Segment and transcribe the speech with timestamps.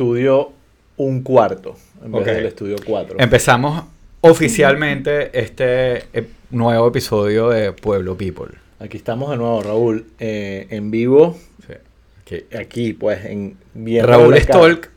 [0.00, 0.52] estudio
[0.98, 1.74] un cuarto
[2.04, 3.16] en vez del estudio 4.
[3.18, 3.84] Empezamos
[4.20, 8.48] oficialmente este eh, nuevo episodio de Pueblo People.
[8.78, 11.72] Aquí estamos de nuevo, Raúl, eh, en vivo, Sí.
[12.20, 14.36] Aquí, aquí pues en viendo Raúl.
[14.38, 14.90] Stolk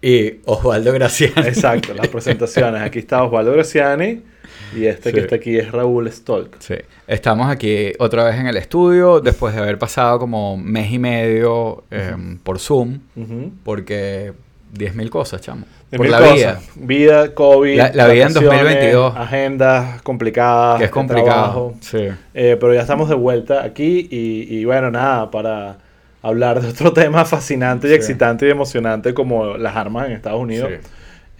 [0.00, 1.44] y Osvaldo Graciano.
[1.44, 2.80] Exacto, las presentaciones.
[2.82, 4.22] Aquí está Osvaldo Graciani
[4.76, 5.14] y este Sí.
[5.16, 6.60] que está aquí es Raúl Stolk.
[6.60, 6.76] Sí.
[7.08, 11.82] Estamos aquí otra vez en el estudio después de haber pasado como mes y medio
[11.90, 12.14] eh,
[12.44, 13.00] por Zoom
[13.64, 14.32] porque
[14.74, 15.64] 10.000 cosas, chamo.
[15.90, 16.34] De por la cosas.
[16.34, 16.60] vida.
[16.76, 19.16] Vida, COVID, La- la vida en vacaciones, 2022.
[19.16, 21.30] agendas complicadas, Que es de complicado.
[21.30, 21.74] trabajo.
[21.80, 22.08] Sí.
[22.34, 25.78] Eh, pero ya estamos de vuelta aquí y, y bueno, nada, para
[26.22, 27.96] hablar de otro tema fascinante y Sí.
[27.96, 30.70] excitante y emocionante como las armas en Estados Unidos.
[30.82, 30.88] Sí.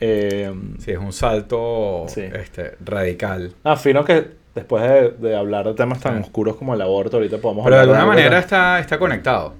[0.01, 2.23] Eh, Sí, es un salto Sí.
[2.23, 3.53] este, radical.
[3.65, 7.39] ah, fino que después de, de hablar de temas tan oscuros como el aborto, ahorita
[7.39, 9.55] podemos Pero de hablar alguna algo manera tan- está, está conectado.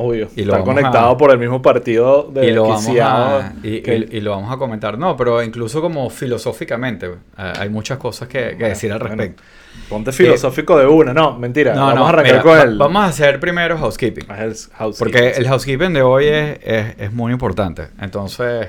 [0.00, 3.52] Obvio, y lo está conectado a- por el mismo partido de y lo, vamos a,
[3.62, 4.96] y, que- y- y lo vamos a comentar.
[4.98, 9.42] No, pero incluso como filosóficamente, eh, hay muchas cosas que, que decir al Bueno, respecto.
[9.88, 11.12] Ponte filosófico de una.
[11.12, 11.74] No, mentira.
[11.74, 12.78] no, vamos no, a arrancar mira, con el...
[12.78, 14.24] vamos a hacer primero housekeeping.
[14.30, 15.40] el housekeeping, Porque sí.
[15.40, 17.88] el housekeeping de hoy es, es- es muy importante.
[18.00, 18.68] Entonces,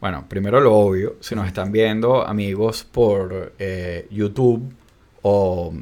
[0.00, 1.16] bueno, primero lo obvio.
[1.20, 4.72] Si nos están viendo amigos por eh, YouTube
[5.22, 5.72] o,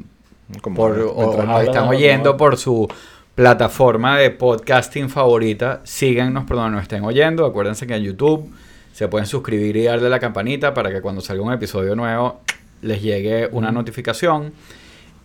[0.61, 2.87] Como por, o- nos están oyendo por su
[3.35, 7.45] plataforma de podcasting favorita, síganos por donde nos estén oyendo.
[7.45, 8.49] Acuérdense que en YouTube
[8.93, 12.41] se pueden suscribir y darle la campanita para que cuando salga un episodio nuevo
[12.81, 14.53] les llegue una notificación.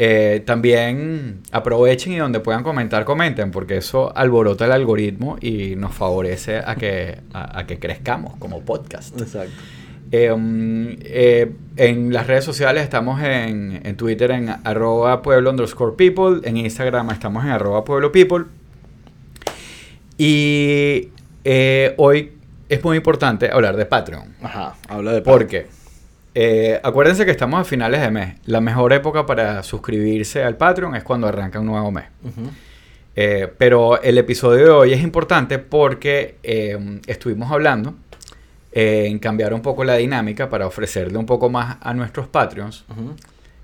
[0.01, 5.93] Eh, también aprovechen y donde puedan comentar, comenten, porque eso alborota el algoritmo y nos
[5.93, 9.21] favorece a que, a- a que crezcamos como podcast.
[9.21, 9.53] Exacto.
[10.11, 15.97] Eh, um, eh, en las redes sociales estamos en, en Twitter en arroba pueblo underscore
[15.97, 18.45] people, en Instagram estamos en arroba pueblo people.
[20.17, 21.11] Y
[21.45, 22.33] eh, hoy
[22.69, 24.35] es muy importante hablar de Patreon.
[24.43, 25.23] Ajá, habla de...
[25.23, 25.67] Porque
[26.35, 28.35] eh, acuérdense que estamos a finales de mes.
[28.47, 32.05] La mejor época para suscribirse al Patreon es cuando arranca un nuevo mes.
[33.17, 37.95] Eh, pero el episodio de hoy es importante porque eh, estuvimos hablando
[38.71, 42.85] eh, en cambiar un poco la dinámica para ofrecerle un poco más a nuestros Patreons,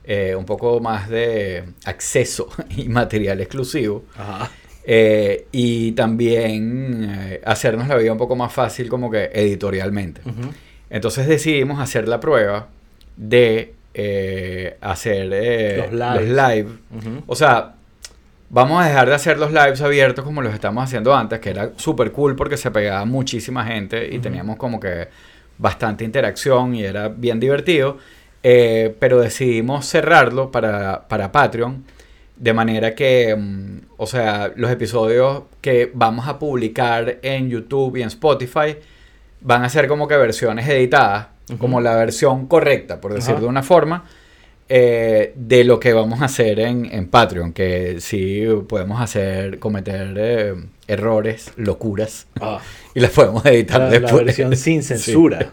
[0.05, 4.05] eh, un poco más de acceso y material exclusivo.
[4.17, 4.51] Ajá.
[4.87, 10.23] eh, y también hacernos la vida un poco más fácil como que editorialmente.
[10.89, 12.69] Entonces decidimos hacer la prueba
[13.17, 13.75] de
[14.81, 15.27] hacer
[15.87, 15.93] Los
[16.29, 16.69] live.
[17.27, 17.74] O sea,
[18.55, 21.73] vamos a dejar de hacer los lives abiertos como los estamos haciendo antes, que era
[21.77, 25.09] súper cool porque se pegaba muchísima gente y teníamos como que
[25.59, 27.99] bastante interacción y era bien divertido.
[28.45, 31.83] Eh, pero decidimos cerrarlo para, para Patreon.
[32.37, 38.03] De manera que, mm, o sea, los episodios que vamos a publicar en YouTube y
[38.03, 38.77] en Spotify
[39.41, 41.29] van a ser como que versiones editadas,
[41.59, 44.05] como la versión correcta, por decir de una forma,
[44.69, 50.15] eh, de lo que vamos a hacer en, en Patreon, que sí podemos hacer, cometer
[50.17, 50.55] eh,
[50.89, 52.61] errores, locuras, Ah,
[52.95, 54.25] y las podemos editar la, la después.
[54.25, 54.95] versión sin Sí.
[54.97, 55.53] censura.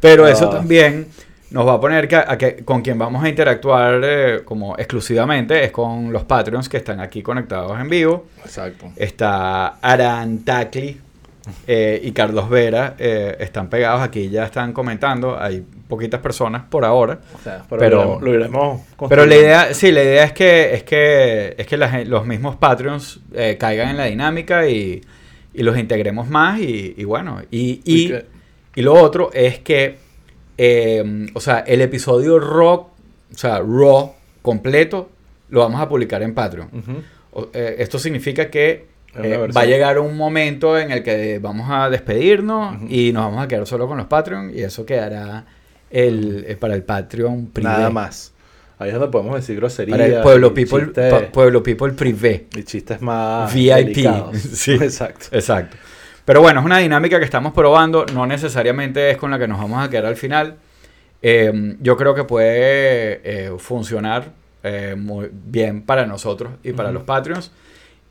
[0.00, 0.56] Pero eso Ah.
[0.58, 1.06] también
[1.50, 5.62] nos va a poner que, a que con quien vamos a interactuar eh, como exclusivamente
[5.64, 8.26] es con los Patreons que están aquí conectados en vivo.
[8.44, 8.90] Exacto.
[8.96, 10.98] Está Aran Tacli
[11.66, 15.38] eh, y Carlos Vera, eh, están pegados aquí, ya están comentando.
[15.40, 17.20] Hay poquitas personas por ahora.
[17.34, 20.82] O sea, pero, Pero- lo iremos- Pero la idea, sí, la idea es que, es
[20.84, 25.02] que, es que la gen- los mismos Patreons eh, caigan en la dinámica y,
[25.54, 28.06] y los integremos más y, y bueno, y, y,
[28.74, 29.96] Y lo otro es que,
[31.34, 32.88] o sea, el episodio rock,
[33.34, 35.10] o sea, raw, completo,
[35.50, 36.68] lo vamos a publicar en Patreon.
[37.52, 38.86] Esto significa que
[39.16, 43.44] eh, va a llegar un momento en el que vamos a despedirnos y nos vamos
[43.44, 45.44] a quedar solo con los Patreon y eso quedará
[45.90, 47.68] el, eh, para el Patreon privé.
[47.68, 48.32] Nada más.
[48.78, 49.96] Ahí es donde podemos decir groserías.
[49.98, 52.46] Para el Pueblo People, pa- Pueblo People privé.
[52.56, 53.74] y chistes más VIP.
[53.74, 54.36] delicados.
[54.40, 54.72] Sí.
[54.72, 55.26] Exacto.
[55.32, 55.76] Exacto.
[56.24, 58.06] Pero bueno, es una dinámica que estamos probando.
[58.14, 60.56] No necesariamente es con la que nos vamos a quedar al final.
[61.20, 64.30] Eh, yo creo que puede eh, funcionar
[64.96, 67.50] muy bien para nosotros y para los Patreons.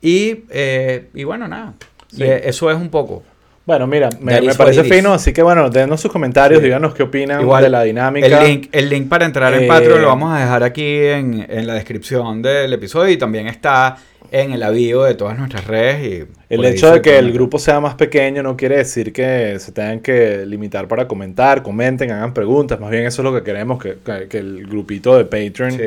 [0.02, 1.74] Y, eh, y bueno, nada.
[2.08, 2.22] Sí.
[2.22, 3.22] Y, eh, eso es un poco.
[3.64, 6.64] Bueno, mira, me, parece fino, así que bueno, denos sus comentarios, Sí.
[6.66, 8.26] díganos qué opinan Igual, de la dinámica.
[8.26, 11.46] El link, el link para entrar en Eh, Patreon lo vamos a dejar aquí en,
[11.48, 13.96] en la descripción del episodio y también está
[14.32, 16.02] en el aviso de todas nuestras redes.
[16.02, 16.14] Y
[16.48, 19.72] El pues, hecho de que el grupo sea más pequeño no quiere decir que se
[19.72, 22.80] tengan que limitar para comentar, comenten, hagan preguntas.
[22.80, 25.78] Más bien eso es lo que queremos, que, que- que el grupito de Patreon Sí.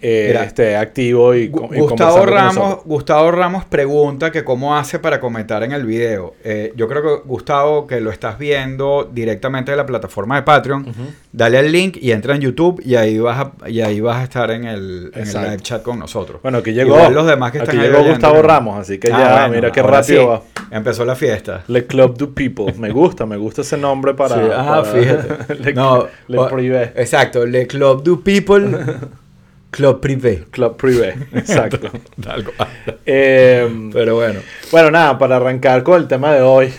[0.00, 2.78] eh, Mira, esté activo y, Gu- y Gustavo con Ramos.
[2.84, 6.34] Gustavo Ramos pregunta que cómo hace para comentar en el video.
[6.44, 10.86] Eh, yo creo que Gustavo, que lo estás viendo directamente de la plataforma de Patreon,
[11.32, 14.24] dale al link y entra en YouTube y ahí vas a, y ahí vas a
[14.24, 16.40] estar en el, en el live chat con nosotros.
[16.42, 18.42] Bueno, aquí llegó, Igual los demás que aquí están ahí llegó Gustavo.
[18.42, 20.42] Ramos, así que Ah, ya, bueno, mira qué rápido sí, va.
[20.70, 21.64] Empezó la fiesta.
[21.68, 22.74] Le Club du People.
[22.78, 24.34] Me gusta, me gusta ese nombre para.
[24.34, 25.54] Sí, ah, para- fíjate.
[25.62, 26.92] Le, No, Le o- Privé.
[26.96, 28.68] Exacto, Le Club du People,
[29.70, 30.44] Club Privé.
[30.50, 31.88] Club Privé, exacto.
[33.06, 34.40] Eh, Pero bueno.
[34.70, 36.72] bueno, nada, para arrancar con el tema de hoy.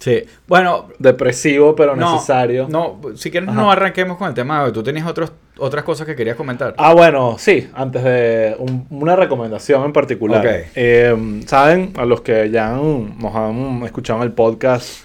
[0.00, 0.24] Sí.
[0.48, 2.66] Bueno, Depresivo, pero no, necesario.
[2.68, 3.60] No, si quieres Ajá.
[3.60, 4.72] no arranquemos con el tema.
[4.72, 6.74] Tú tenías otros, otras cosas que querías comentar.
[6.78, 10.44] Ah, bueno, sí, antes de un- una recomendación en particular.
[10.44, 10.52] Ok.
[10.74, 15.04] Eh, Saben, a los que ya han, nos han escuchado en el podcast,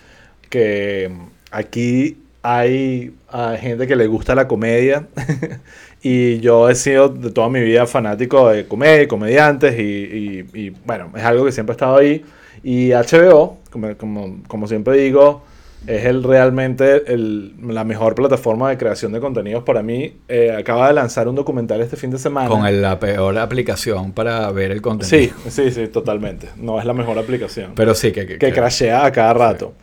[0.49, 1.11] que
[1.51, 5.07] aquí hay, hay gente que le gusta la comedia.
[6.01, 10.69] y yo he sido de toda mi vida fanático de comedia, comediantes, y, y- y,
[10.85, 12.23] bueno, es algo que siempre ha estado ahí.
[12.67, 15.43] Y HBO, como, como, como siempre digo,
[15.85, 20.15] es el realmente el- la mejor plataforma de creación de contenidos para mí.
[20.27, 22.49] Eh, acaba de lanzar un documental este fin de semana.
[22.49, 25.35] Con el- la peor aplicación para ver el contenido.
[25.45, 26.49] Sí, sí, sí, totalmente.
[26.57, 27.73] No es la mejor aplicación.
[27.75, 28.21] Pero sí, que...
[28.25, 29.73] que, que que- crashea a cada rato.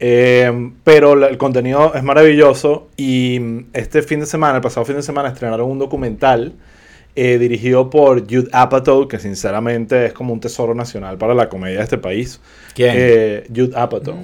[0.00, 3.40] Eh, pero la- el contenido es maravilloso y
[3.72, 6.54] este fin de semana, el pasado fin de semana, estrenaron un documental
[7.14, 11.78] eh, dirigido por Jude Apatow, que sinceramente es como un tesoro nacional para la comedia
[11.78, 12.40] de este país.
[12.74, 12.92] ¿Quién?
[12.96, 14.16] Eh, Jude Apatow.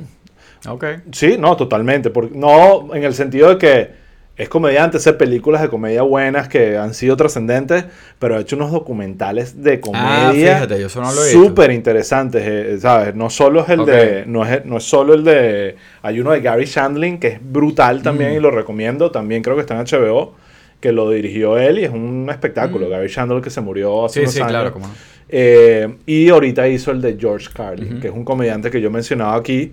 [0.68, 0.84] Ok.
[1.12, 2.10] Sí, no, totalmente.
[2.10, 4.08] Porque, no en el sentido de que
[4.38, 7.84] es comediante, hace películas de comedia buenas que han sido trascendentes,
[8.20, 11.28] pero ha hecho unos documentales de Ah, comedia visto.
[11.30, 13.16] súper interesantes, eh, ¿sabes?
[13.16, 13.88] No solo es el Ok.
[13.88, 17.38] de, no es, no es solo el de, hay uno de Gary Shandling que es
[17.42, 18.36] brutal también Mm.
[18.36, 20.34] y lo recomiendo, también creo que está en HBO,
[20.80, 22.86] que lo dirigió él y es un espectáculo.
[22.86, 22.90] Mm.
[22.90, 24.50] Gary Shandling que se murió hace Sí, unos sí, años.
[24.52, 24.92] claro, cómo no.
[25.28, 28.92] Eh, y ahorita hizo el de George Carlin, que es un comediante que yo he
[28.92, 29.72] mencionado aquí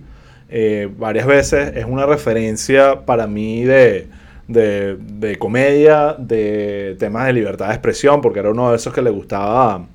[0.49, 1.75] eh, varias veces.
[1.77, 4.07] Es una referencia para mí de,
[4.47, 9.01] de, de comedia, de temas de libertad de expresión, porque era uno de esos que
[9.01, 9.87] le gustaba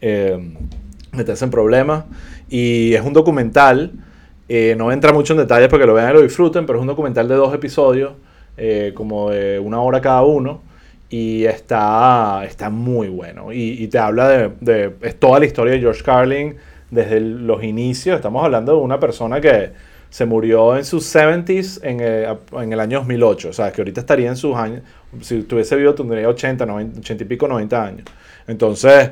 [0.00, 0.38] eh,
[1.12, 2.04] meterse en problemas.
[2.48, 3.92] Y es un documental,
[4.48, 6.82] eh, no entra mucho en detalles para que lo vean y lo disfruten, pero es
[6.82, 8.12] un documental de dos episodios,
[8.56, 10.62] eh, como de una hora cada uno.
[11.08, 13.52] Y está, está muy bueno.
[13.52, 16.56] Y, y te habla de, de- Es toda la historia de George Carlin
[16.90, 18.16] desde el- los inicios.
[18.16, 19.70] Estamos hablando de una persona que
[20.10, 22.26] se murió en sus 70s en el,
[22.60, 23.50] en el año 2008.
[23.50, 24.82] O sea, que ahorita estaría en sus años.
[25.20, 28.02] Si tuviese vivo, tendría 80, 90, 80 y pico, 90 años.
[28.48, 29.10] Entonces,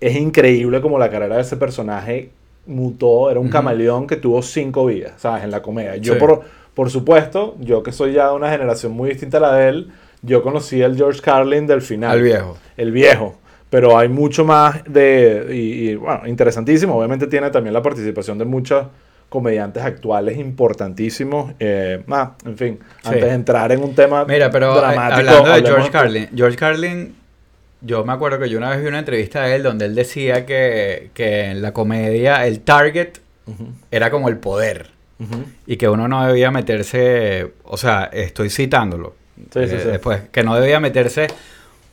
[0.00, 2.30] es increíble como la carrera de ese personaje
[2.66, 3.30] mutó.
[3.30, 3.52] Era un Ujú.
[3.52, 5.44] camaleón que tuvo cinco vidas, ¿sabes?
[5.44, 5.96] En la comedia.
[5.96, 6.18] Yo, Sí.
[6.20, 6.42] por,
[6.80, 9.92] por supuesto, yo que soy ya de una generación muy distinta a la de él,
[10.22, 12.12] yo conocí al George Carlin del final.
[12.12, 12.56] Al viejo.
[12.74, 13.38] El viejo.
[13.68, 15.48] Pero hay mucho más de...
[15.50, 16.96] Y, y, bueno, interesantísimo.
[16.96, 18.86] Obviamente tiene también la participación de muchos
[19.28, 21.52] comediantes actuales importantísimos.
[21.60, 23.08] Eh, ah, en fin, Sí.
[23.08, 25.18] antes de entrar en un tema Mira, pero eh, dramático...
[25.18, 27.14] hablando de George Carlin, George Carlin,
[27.82, 30.46] yo me acuerdo que yo una vez vi una entrevista de él donde él decía
[30.46, 33.18] que, que en la comedia el target
[33.90, 34.98] era como el poder
[35.66, 39.14] y que uno no debía meterse, o sea, estoy citándolo,
[39.52, 39.88] Sí, sí, eh, sí.
[39.88, 41.26] después, que no debía meterse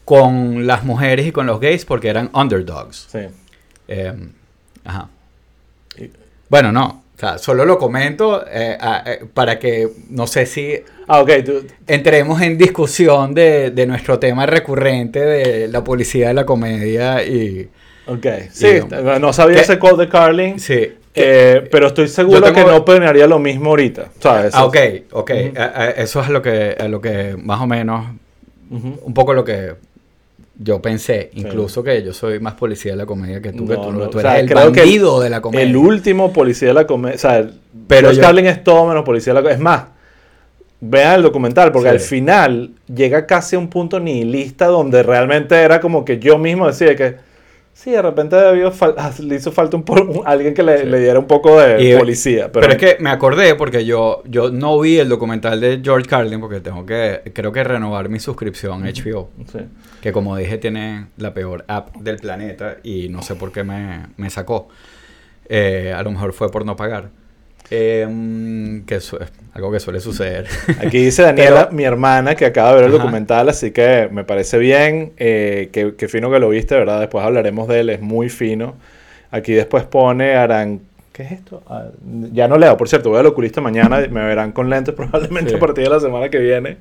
[0.05, 3.07] con las mujeres y con los gays porque eran underdogs.
[3.11, 3.19] Sí.
[3.89, 4.13] Eh,
[4.85, 5.09] ajá.
[6.49, 10.75] Bueno, no, o sea, solo lo comento eh, a- eh, para que, no sé si
[11.07, 11.29] Ah, ok.
[11.45, 17.23] tú- entremos en discusión de, de nuestro tema recurrente de la policía de la comedia
[17.25, 17.69] y...
[18.07, 18.25] ok.
[18.51, 19.61] Sí, Digo, no sabía ¿qué?
[19.63, 20.59] ese code de Carlin.
[20.59, 20.93] Sí.
[21.17, 24.09] Eh, pero estoy seguro tengo- que no planearía lo mismo ahorita.
[24.19, 24.53] ¿sabes?
[24.55, 24.77] Ah, ok,
[25.11, 25.31] ok.
[25.31, 25.59] Ujú.
[25.59, 28.05] A- a- eso es lo que, a lo que más o menos,
[28.69, 28.99] Ujú.
[29.03, 29.73] un poco lo que
[30.59, 31.29] yo pensé.
[31.33, 34.09] Incluso que yo soy más policía de la comedia que tú, que No, tú, no,
[34.09, 35.65] tú o eres sea, el que bandido de la comedia.
[35.65, 37.15] El último policía de la comedia.
[37.15, 37.53] O sea, el-
[37.87, 39.55] Pero yo- Carlin es todo menos policía de la comedia.
[39.57, 39.83] Es más,
[40.79, 41.93] vean el documental, porque Sí.
[41.95, 46.67] al final llega casi a un punto nihilista donde realmente era como que yo mismo
[46.67, 47.26] decía que.
[47.79, 48.73] Sí, de repente debió
[49.19, 50.85] le hizo falta un, alguien que le, Sí.
[50.87, 52.51] le diera un poco de Y- policía.
[52.51, 56.39] Pero, es que me acordé porque yo, yo no vi el documental de George Carlin
[56.39, 59.29] porque tengo que, creo que renovar mi suscripción a HBO.
[59.51, 59.59] Sí.
[60.01, 64.07] que como dije tiene la peor app del planeta y no sé por qué me,
[64.17, 64.69] me sacó.
[65.47, 67.09] Eh, a lo mejor fue por no pagar.
[67.69, 68.99] Eh, que
[69.53, 70.47] algo que suele suceder.
[70.85, 72.97] Aquí dice Daniela, Pero- mi hermana, que acaba de ver el Ajá.
[73.03, 75.11] documental, así que me parece bien.
[75.17, 76.99] Eh, que, que fino que lo viste, ¿verdad?
[76.99, 78.75] Después hablaremos de él, es muy fino.
[79.31, 80.81] Aquí después pone Aran...
[81.11, 81.63] ¿Qué es esto?
[81.67, 81.85] Ah,
[82.31, 85.55] ya no leo, por cierto, voy al oculista mañana, me verán con lentes probablemente Sí.
[85.55, 86.77] a partir de la semana que viene.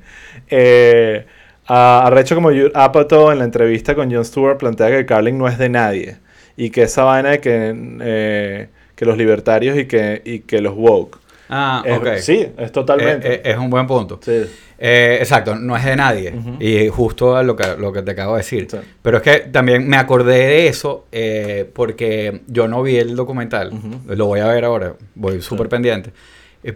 [0.50, 1.24] Eh,
[1.66, 5.48] Arrecho como Judd Apatow en la entrevista con Jon Stewart plantea que el Carling no
[5.48, 6.16] es de nadie
[6.56, 10.74] y que esa vaina de que, eh, que los libertarios y que, y que los
[10.74, 11.18] woke.
[11.48, 12.08] Ah, Es- ok.
[12.16, 13.28] Sí, es totalmente.
[13.28, 14.18] Eh, eh, es un buen punto.
[14.22, 14.42] sí.
[14.78, 16.34] Eh, exacto, no es de nadie.
[16.36, 16.56] Ujú.
[16.62, 18.66] Y justo a lo que, lo que te acabo de decir.
[18.70, 18.76] Sí.
[19.00, 23.72] Pero es que también me acordé de eso eh, porque yo no vi el documental.
[23.72, 24.14] Ujú.
[24.14, 25.70] Lo voy a ver ahora, voy súper Sí.
[25.70, 26.10] pendiente.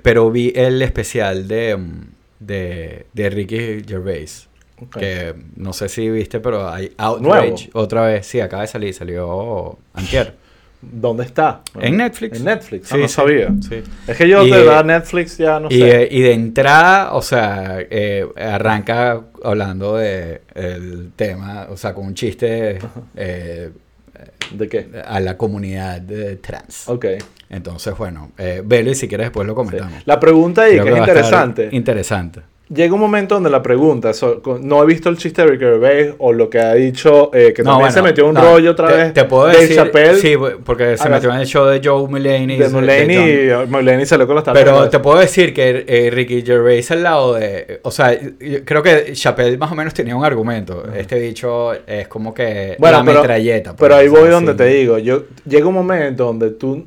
[0.02, 1.76] Pero vi el especial de,
[2.38, 4.48] de, de Ricky Gervais.
[4.80, 4.96] Ok.
[4.98, 7.56] Que no sé si viste, pero hay Outrage Nuevo.
[7.74, 8.24] otra vez.
[8.26, 10.36] Sí, acaba de salir, salió antier.
[10.82, 11.60] ¿Dónde está?
[11.78, 12.38] En Netflix.
[12.38, 13.49] En Netflix, ah, Sí, no sí, sabía.
[13.68, 13.82] sí.
[14.06, 16.08] Es que yo Y, de verdad Netflix ya no Y, sé.
[16.10, 22.14] y de entrada, o sea, eh, arranca hablando de el tema, o sea, con un
[22.14, 22.78] chiste
[23.14, 23.70] eh,
[24.52, 24.88] ¿De qué?
[25.06, 26.88] a la comunidad de trans.
[26.88, 27.06] Ok.
[27.50, 29.56] Entonces, bueno, eh, velo y si quieres después lo sí.
[29.56, 30.02] comentamos.
[30.06, 31.68] La pregunta ahí, Creo que es interesante.
[31.72, 32.40] Interesante.
[32.72, 36.14] Llega un momento donde la pregunta, so- no he visto el chiste de Ricky Gervais
[36.18, 38.70] o lo que ha dicho, eh, que No, también bueno, se metió un no, rollo
[38.70, 39.12] otra te, vez.
[39.12, 39.74] Te puedo Dave decir.
[39.76, 40.34] Chappelle, Sí,
[40.64, 42.56] porque se metió en el show de Joe Mulaney.
[42.58, 44.64] de Mulaney, y Mulaney salió con los talones.
[44.64, 47.80] Pero te puedo decir que eh, Ricky Gervais al lado de...
[47.82, 50.84] O sea, yo creo que Chappelle más o menos tenía un argumento.
[50.96, 53.74] Este bicho es como que Bueno, la pero- metralleta.
[53.74, 56.86] Pero ahí voy donde te digo, yo llega un momento donde tú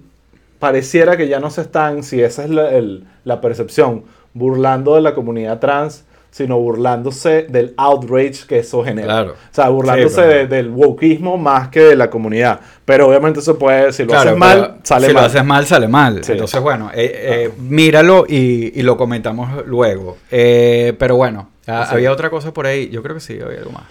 [0.60, 5.02] pareciera que ya no se están, si esa es la, el- la percepción, burlando de
[5.02, 9.06] la comunidad trans, sino burlándose del outrage que eso genera.
[9.08, 9.32] Claro.
[9.34, 12.60] O sea, burlándose Sí, pero- de- del wokeismo más que de la comunidad.
[12.86, 15.22] Pero obviamente eso puede, si lo Claro, haces mal, sale si mal.
[15.24, 16.24] lo haces mal, sale mal.
[16.24, 16.32] Sí.
[16.32, 20.18] Entonces, bueno, eh, eh, míralo y, y lo comentamos luego.
[20.32, 21.96] Eh, pero bueno, ah, Sí.
[21.96, 22.90] había otra cosa por ahí.
[22.90, 23.84] Yo creo que sí, había algo más.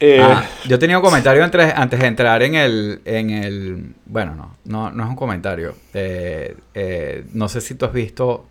[0.00, 3.94] Eh, Ah, yo tenía un comentario antes, antes de entrar en el, en el...
[4.06, 5.76] Bueno, no, no, no es un comentario.
[5.94, 8.44] Eh, eh, no sé si tú has visto...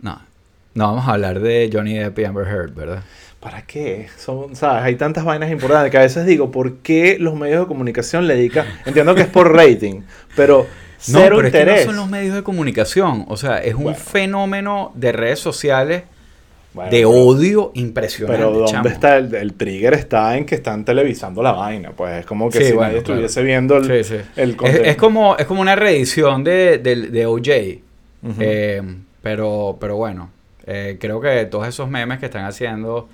[0.00, 0.20] No,
[0.78, 3.02] no vamos a hablar de Johnny Depp y Amber Heard, ¿verdad?
[3.40, 4.08] ¿Para qué?
[4.16, 4.82] Son, ¿sabes?
[4.84, 8.34] Hay tantas vainas importantes que a veces digo, ¿por qué los medios de comunicación le
[8.36, 8.66] dedican?
[8.86, 10.00] Entiendo que es por rating,
[10.34, 10.66] pero
[11.08, 13.24] No, cero pero es que no son los medios de comunicación.
[13.28, 13.98] O sea, es un Bueno.
[13.98, 16.02] fenómeno de redes sociales
[16.74, 18.36] Bueno, de odio impresionante.
[18.42, 18.88] Pero ¿dónde chamo.
[18.88, 19.94] está el, el trigger?
[19.94, 21.92] Está en que están televisando la vaina.
[21.96, 23.20] Pues es como que Sí, si bueno, nadie claro.
[23.26, 24.20] estuviese viendo el, Sí, sí.
[24.36, 24.84] el Es, contenido.
[24.84, 27.48] es como, es como una reedición de, de, de OJ.
[28.40, 28.82] Eh,
[29.22, 30.30] pero, pero bueno,
[30.68, 33.08] eh, creo que todos esos memes que están haciendo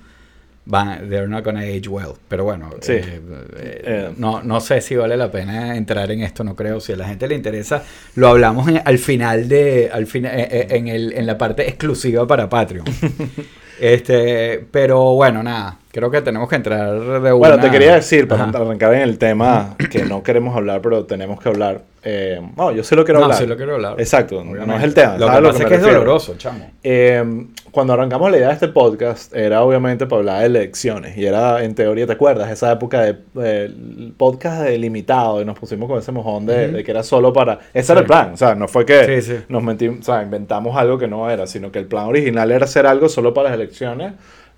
[0.67, 2.13] van, they're not gonna age well.
[2.27, 2.93] Pero bueno, Sí.
[2.93, 3.21] eh,
[3.57, 6.79] eh, no, no sé si vale la pena entrar en esto, no creo.
[6.79, 7.83] Si a la gente le interesa,
[8.15, 12.49] lo hablamos en- al final de, al final, en, el, en la parte exclusiva para
[12.49, 12.85] Patreon.
[13.79, 17.33] este, pero bueno, nada, creo que tenemos que entrar de una.
[17.33, 18.57] Bueno, te quería decir, para Ajá.
[18.57, 21.81] arrancar en el tema que no queremos hablar, pero tenemos que hablar.
[22.03, 23.39] Eh, no, yo sí lo quiero No, hablar.
[23.39, 23.95] sí lo quiero hablar.
[23.97, 24.75] Exacto, no Obviamente.
[24.75, 25.13] es el tema.
[25.17, 26.71] Lo que ¿sabes pasa es me que es doloroso, chamo.
[26.83, 31.17] Eh, cuando arrancamos la idea de este podcast, era obviamente para hablar de elecciones.
[31.17, 32.51] Y era, en teoría, ¿te acuerdas?
[32.51, 35.41] Esa época de el podcast de limitado.
[35.41, 36.75] Y nos pusimos con ese mojón de, Ujú.
[36.75, 37.59] de que era solo para.
[37.73, 37.91] Ese Sí.
[37.93, 38.33] era el plan.
[38.33, 39.39] O sea, no fue que Sí, sí.
[39.49, 42.65] nos mentimos, o sea, inventamos algo que no era, sino que el plan original era
[42.65, 44.13] hacer algo solo para las elecciones.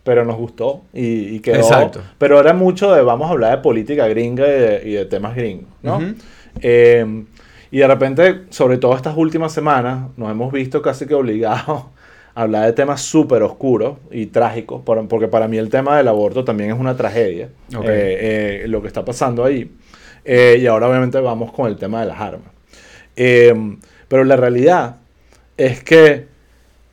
[0.07, 1.57] Pero nos gustó y, y quedó.
[1.57, 2.01] Exacto.
[2.17, 5.35] Pero era mucho de vamos a hablar de política gringa y de, y de temas
[5.35, 5.99] gringos, ¿no?
[6.61, 7.25] Eh,
[7.71, 11.83] y de repente, sobre todo estas últimas semanas, nos hemos visto casi que obligados
[12.35, 16.07] a hablar de temas súper oscuros y trágicos, por- porque para mí el tema del
[16.07, 17.49] aborto también es una tragedia,
[17.83, 19.69] eh, eh, lo que está pasando ahí.
[20.23, 22.47] Eh, y ahora obviamente vamos con el tema de las armas.
[23.17, 23.53] Eh,
[24.07, 24.97] pero la realidad
[25.57, 26.27] es que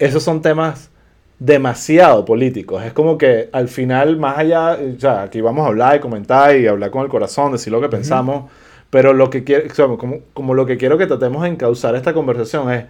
[0.01, 0.91] esos son temas
[1.39, 2.83] demasiado políticos.
[2.85, 6.57] Es como que al final, más allá, o sea, aquí vamos a hablar y comentar
[6.57, 8.51] y hablar con el corazón, decir lo que pensamos,
[8.91, 11.95] pero lo que quiero, o sea, como, como lo que quiero que tratemos de encauzar
[11.97, 12.85] esta conversación es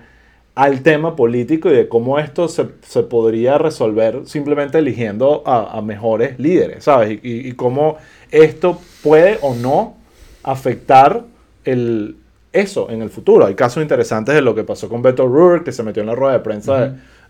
[0.54, 5.82] al tema político y de cómo esto se, se podría resolver simplemente eligiendo a, a
[5.82, 7.18] mejores líderes, ¿sabes?
[7.22, 7.96] Y, y- y cómo
[8.30, 9.96] esto puede o no
[10.44, 11.24] afectar
[11.64, 12.16] el,
[12.52, 13.46] eso en el futuro.
[13.46, 16.14] Hay casos interesantes de lo que pasó con Beto O'Rourke, que se metió en la
[16.14, 16.86] rueda de prensa de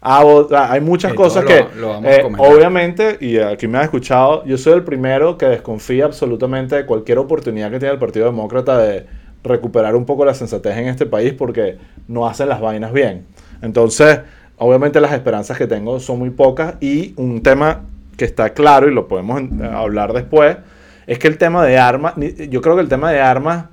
[0.07, 2.23] Ah, hay muchas cosas que, lo- lo eh,
[2.57, 7.17] obviamente, y aquí me has escuchado, yo soy el primero que desconfía absolutamente de cualquier
[7.19, 9.07] oportunidad que tiene el Partido Demócrata de
[9.43, 13.25] recuperar un poco la sensatez en este país porque no hacen las vainas bien.
[13.63, 14.21] Entonces,
[14.59, 17.83] obviamente las esperanzas que tengo son muy pocas y un tema
[18.19, 20.59] que está claro y lo podemos en- hablar después
[21.07, 22.13] es que el tema de armas,
[22.51, 23.67] yo creo que el tema de armas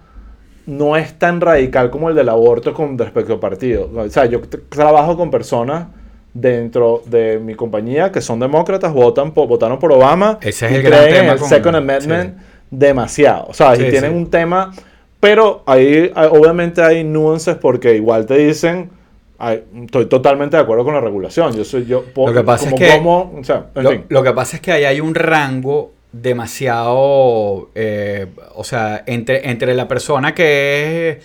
[0.66, 3.90] no es tan radical como el del aborto con respecto al partido.
[3.94, 5.88] O sea, yo trabajo con personas
[6.34, 10.76] dentro de mi compañía que son demócratas, votan por, votaron por Obama Ese es y
[10.76, 12.46] el gran creen en tema el con- Second Amendment sí.
[12.72, 13.46] demasiado.
[13.50, 14.18] O sea, Sí, y tienen sí.
[14.18, 14.72] un tema
[15.20, 18.90] Pero ahí hay- obviamente hay nuances porque igual te dicen,
[19.38, 21.54] ay, estoy totalmente de acuerdo con la regulación.
[21.56, 22.04] Yo soy yo.
[22.16, 24.06] Lo que pasa es como que- como- o sea, en Lo, fin.
[24.10, 29.76] lo que pasa es que ahí hay un rango demasiado, eh, o sea, entre, entre
[29.76, 31.18] la persona que es,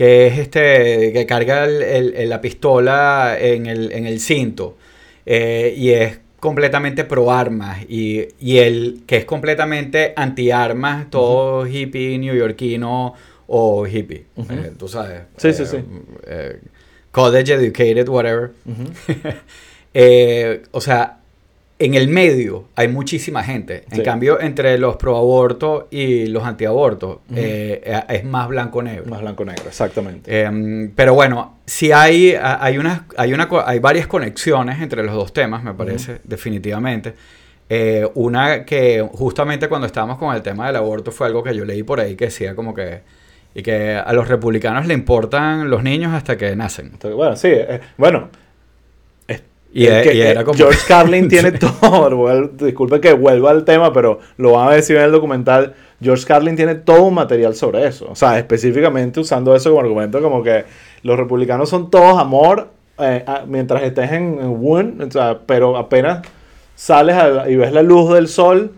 [0.00, 4.78] que es este, que carga el- el- el- la pistola en el, en el cinto
[5.26, 11.66] eh, y es completamente pro armas y, y el que es completamente anti armas, todo
[11.66, 13.12] hippie neoyorquino
[13.46, 15.20] o hippie, eh, tú sabes.
[15.36, 15.66] Sí, sí, eh,
[16.62, 16.68] sí.
[17.10, 18.52] college educated, whatever.
[20.72, 21.19] O sea,
[21.80, 23.84] en el medio hay muchísima gente.
[23.90, 24.02] En Sí.
[24.02, 27.36] cambio, entre los pro aborto y los antiabortos Ujú.
[27.36, 29.06] eh, eh, es más blanco-negro.
[29.06, 30.30] Más blanco-negro, exactamente.
[30.30, 35.32] Eh, pero bueno, sí hay, hay, unas, hay, una, hay varias conexiones entre los dos
[35.32, 37.14] temas, me parece, definitivamente.
[37.68, 41.64] Eh, una que justamente cuando estábamos con el tema del aborto fue algo que yo
[41.64, 43.00] leí por ahí que decía como que,
[43.54, 46.92] y que a los republicanos le importan los niños hasta que nacen.
[47.16, 47.48] Bueno, sí.
[47.50, 48.28] eh, bueno.
[49.72, 50.56] Es- Y, el e- que- y era eh, como...
[50.56, 52.48] George Carlin tiene todo.
[52.58, 55.74] Disculpe que vuelva al tema, pero lo van a decir en el documental.
[56.02, 58.08] George Carlin tiene todo un material sobre eso.
[58.10, 60.64] O sea, específicamente usando eso como argumento, como que
[61.02, 66.20] los republicanos son todos amor eh, mientras estés en, en Woon, o sea, pero apenas
[66.74, 67.16] sales
[67.48, 68.72] y ves la luz del sol,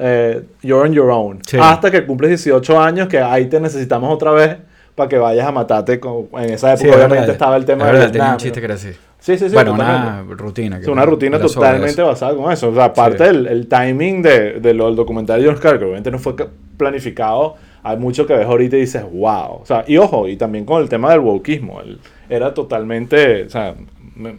[0.00, 1.40] eh, you're on your own.
[1.46, 1.56] Sí.
[1.60, 4.56] Hasta que cumples 18 años, que ahí te necesitamos otra vez
[4.98, 5.98] para que vayas a matarte.
[5.98, 8.64] con- en esa época, Sí, obviamente, verdad, estaba el tema de verdad, tenía un que
[8.64, 8.90] era así.
[9.20, 9.54] Sí, sí, sí.
[9.54, 10.08] bueno, totalmente.
[10.32, 10.76] una rutina.
[10.76, 12.68] que Es una rutina totalmente basada con eso.
[12.68, 13.30] O sea, aparte Sí.
[13.30, 16.36] el, el timing de, de lo del documental de George Carlin, que obviamente no fue
[16.36, 19.60] ca- planificado, hay mucho que ves ahorita y dices, wow.
[19.62, 21.80] O sea, y ojo, y también con el tema del wokeismo.
[21.80, 23.74] él era totalmente, o sea,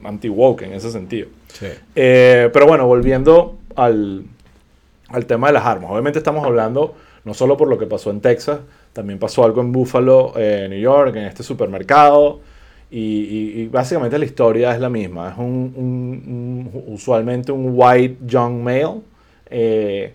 [0.05, 1.27] anti-woke en ese sentido.
[1.47, 1.67] Sí.
[1.95, 4.23] Eh, pero bueno, volviendo al,
[5.09, 5.91] al tema de las armas.
[5.91, 6.93] Obviamente estamos hablando
[7.25, 8.59] no solo por lo que pasó en Texas,
[8.99, 12.41] también pasó algo en Buffalo, eh, New York, en este supermercado.
[12.91, 15.29] Y, y- y básicamente la historia es la misma.
[15.31, 18.95] Es un, un- un- usualmente un white young male
[19.49, 20.13] eh,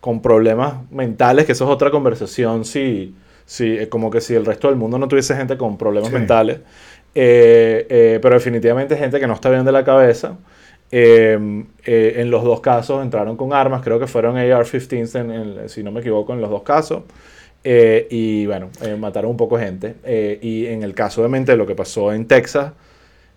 [0.00, 2.64] con problemas mentales, que eso es otra conversación.
[2.64, 3.14] Si,
[3.44, 6.14] si, eh, como que si el resto del mundo no tuviese gente con problemas Sí.
[6.14, 6.58] mentales.
[7.14, 10.36] Eh, eh, pero definitivamente gente que no está bien de la cabeza.
[10.92, 15.68] Eh, eh, en los dos casos entraron con armas, creo que fueron AR-15s, en- en-
[15.68, 17.02] si no me equivoco, en los dos casos.
[17.64, 19.94] Eh, y bueno, eh, mataron un poco gente.
[20.04, 22.72] Eh, y en el caso, obviamente, de lo que pasó en Texas,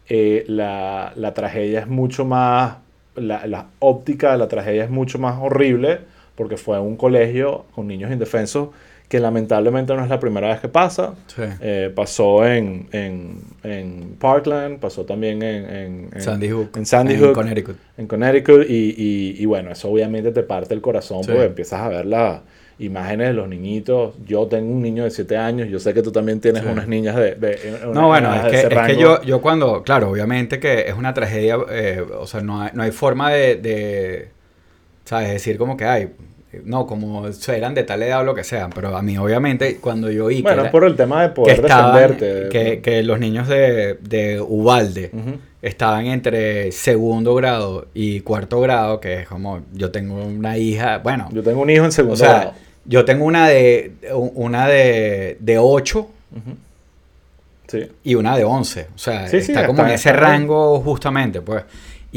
[0.09, 2.77] eh, la, la tragedia es mucho más,
[3.15, 5.99] la, la óptica de la tragedia es mucho más horrible,
[6.35, 8.69] porque fue un colegio con niños indefensos,
[9.07, 11.13] que lamentablemente no es la primera vez que pasa.
[11.27, 11.43] Sí.
[11.61, 16.69] Eh, pasó en, en, en Parkland, pasó también en, en- Sandy Hook.
[16.75, 17.75] en Sandy Hook, Connecticut.
[17.97, 21.29] en Connecticut, y, y- y bueno, eso obviamente te parte el corazón Sí.
[21.31, 22.41] porque empiezas a ver las
[22.79, 24.15] imágenes de los niñitos.
[24.27, 26.67] Yo tengo un niño de 7 años, yo sé que tú también tienes Sí.
[26.69, 27.35] unas niñas de...
[27.35, 30.93] de- una- No, bueno, es que, es que yo, yo cuando, claro, obviamente que es
[30.95, 34.29] una tragedia, eh, o sea, no hay, no hay forma de, de,
[35.05, 35.29] ¿sabes?
[35.31, 36.09] Decir como que hay,
[36.63, 40.09] no, como eran de tal edad o lo que sea, pero a mí obviamente cuando
[40.11, 42.49] yo oí que, Bueno, era- por el tema de que poder estaban, defenderte.
[42.49, 45.11] que, que los niños de, de Ubalde
[45.61, 51.27] estaban entre segundo grado y cuarto grado, que es como, yo tengo una hija, bueno,
[51.33, 52.53] Yo tengo un hijo en segundo o sea, grado.
[52.85, 53.93] yo tengo una de,
[54.35, 56.55] una de, de 8 Ujú.
[57.67, 57.87] Sí.
[58.03, 58.87] y una de 11.
[58.93, 61.63] O sea, Sí, sí, está como está- en ese rango justamente, pues.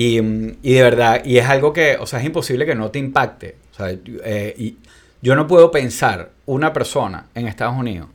[0.01, 0.19] Y,
[0.63, 3.57] y de verdad, y es algo que, o sea, es imposible que no te impacte.
[3.73, 4.77] O sea, eh, y
[5.23, 8.07] yo no puedo pensar una persona en Estados Unidos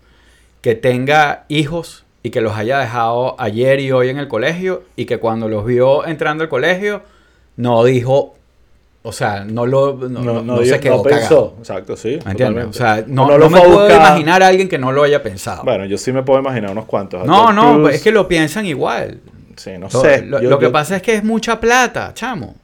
[0.62, 5.04] que tenga hijos y que los haya dejado ayer y hoy en el colegio y
[5.04, 7.02] que cuando los vio entrando al colegio
[7.58, 8.36] no dijo,
[9.02, 11.56] o sea, no lo no, no- no se quedó pensó.
[11.60, 12.18] Exacto, sí.
[12.24, 12.66] ¿Me entiendes?
[12.68, 13.98] O sea, no, lo me puedo buscar.
[13.98, 15.64] imaginar a alguien que no lo haya pensado.
[15.66, 17.26] Bueno, yo sí me puedo imaginar unos cuantos.
[17.26, 19.20] no, no, Cruz, es que lo piensan igual.
[19.56, 20.22] Sí, no Lo, sé.
[20.24, 22.56] lo- Yo- lo que yo- pasa es que es mucha plata, chamo.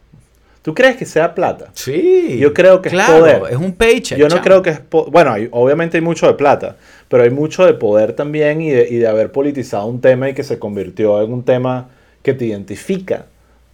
[0.62, 1.70] ¿Tú crees que sea plata?
[1.74, 2.38] Sí.
[2.40, 3.42] Yo creo que es claro, poder.
[3.50, 4.18] es un paycheck.
[4.18, 4.42] Yo no chamo.
[4.44, 4.82] creo que es...
[4.90, 6.76] Bueno, hay- obviamente hay mucho de plata,
[7.08, 10.34] pero hay mucho de poder también y de, y de haber politizado un tema y
[10.34, 11.88] que se convirtió en un tema
[12.22, 13.26] que te identifica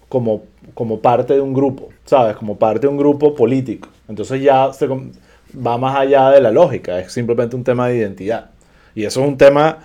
[0.09, 0.43] como,
[0.75, 2.35] como parte de un grupo, ¿sabes?
[2.35, 3.89] Como parte de un grupo político.
[4.07, 8.51] Entonces ya se va más allá de la lógica, es simplemente un tema de identidad.
[8.93, 9.79] Y eso es un tema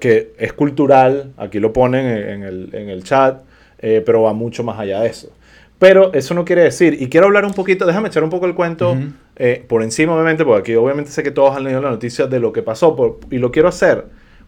[0.00, 3.42] que, es cultural, aquí lo ponen en, el, en el chat,
[3.78, 5.30] eh, pero va mucho más allá de eso.
[5.78, 8.54] Pero eso no quiere decir, y quiero hablar un poquito, déjame echar un poco el
[8.54, 8.96] cuento
[9.36, 12.38] eh, por encima, obviamente, porque aquí obviamente sé que todos han leído la noticia de
[12.40, 14.04] lo que pasó, por- y lo quiero hacer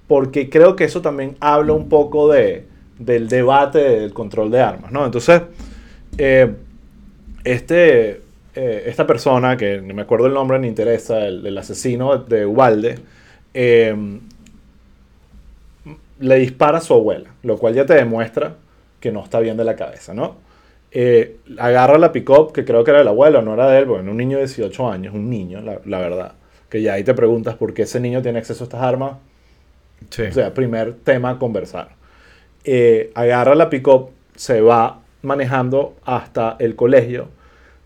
[0.07, 2.65] porque creo que eso también habla un poco de,
[2.99, 5.05] del debate del control de armas, ¿no?
[5.05, 5.43] Entonces,
[6.17, 6.53] eh,
[7.45, 8.21] este,
[8.55, 12.47] eh, esta persona, que no me acuerdo el nombre ni interesa, el, el asesino de
[12.47, 12.99] Ubalde,
[13.53, 13.95] eh,
[16.19, 18.57] le dispara a su abuela, lo cual ya te demuestra
[19.01, 20.37] que no está bien de la cabeza, ¿no?
[20.91, 24.11] Eh, agarra la pick-up, que creo que era del abuelo, no era de él, bueno,
[24.11, 26.33] un niño de 18 años, un niño, la, la verdad.
[26.71, 29.19] Que ya ahí te preguntas por qué ese niño tiene acceso a estas armas.
[30.11, 30.23] Sí.
[30.23, 31.91] O sea, primer tema a conversar.
[32.65, 37.29] Eh, agarra la pick-up, se va manejando hasta el colegio,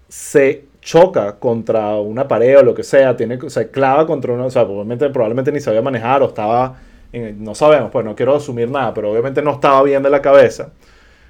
[0.09, 4.51] se choca contra una pared o lo que sea, tiene, se clava contra una, o
[4.51, 6.79] sea, probablemente, probablemente ni sabía manejar o estaba,
[7.13, 10.21] en- no sabemos, pues no quiero asumir nada, pero obviamente no estaba bien de la
[10.23, 10.71] cabeza.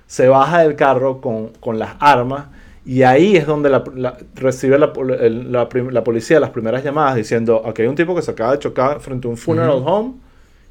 [0.07, 2.47] Se baja del carro con, con las armas
[2.85, 7.83] y ahí es donde la, la- recibe la, la policía las primeras llamadas diciendo, aquí
[7.83, 10.14] hay un tipo que se acaba de chocar frente a un funeral home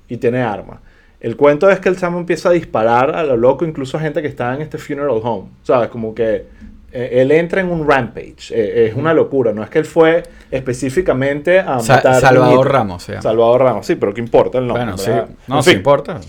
[0.08, 0.80] y tiene armas.
[1.20, 4.22] El cuento es que el chamo empieza a disparar a lo loco, incluso a gente
[4.22, 5.50] que está en este funeral home.
[5.64, 5.90] ¿Sabes?
[5.90, 6.46] Como que
[6.92, 8.52] él entra en un rampage.
[8.52, 9.54] Eh, es una locura.
[9.54, 12.20] No es que él fue específicamente a Sa- matar.
[12.22, 12.72] Salvador niñitos.
[12.72, 13.22] Ramos, se llama.
[13.22, 14.84] Salvador Ramos, sí, pero ¿qué importa el nombre?
[14.86, 15.12] bueno, sí.
[15.48, 16.20] No, En sí fin, importa.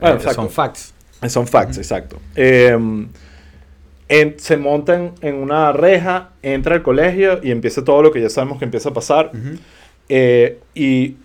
[0.00, 0.94] Bueno, Eh, son facts.
[1.28, 2.18] Son facts, exacto.
[2.36, 2.76] Eh,
[4.08, 8.20] en- se monta en, en una reja, entra al colegio y empieza todo lo que
[8.22, 9.30] ya sabemos que empieza a pasar.
[9.34, 9.58] Ujú.
[10.08, 11.16] Eh, y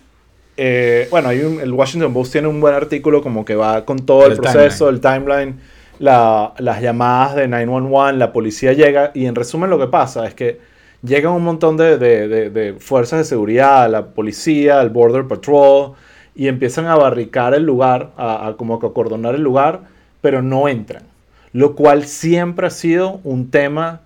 [0.58, 4.00] eh, bueno, hay un- el Washington Post tiene un buen artículo como que va con
[4.06, 5.60] todo el, El proceso, el timeline,
[6.04, 10.34] la- las llamadas de 911, la policía llega y en resumen lo que pasa es
[10.34, 10.60] que
[11.02, 15.94] llegan un montón de, de- de- fuerzas de seguridad, la policía, el Border Patrol
[16.36, 19.82] y empiezan a barricar el lugar, a, a como que acordonar el lugar,
[20.22, 21.04] pero no entran.
[21.54, 24.02] Lo cual siempre ha sido un tema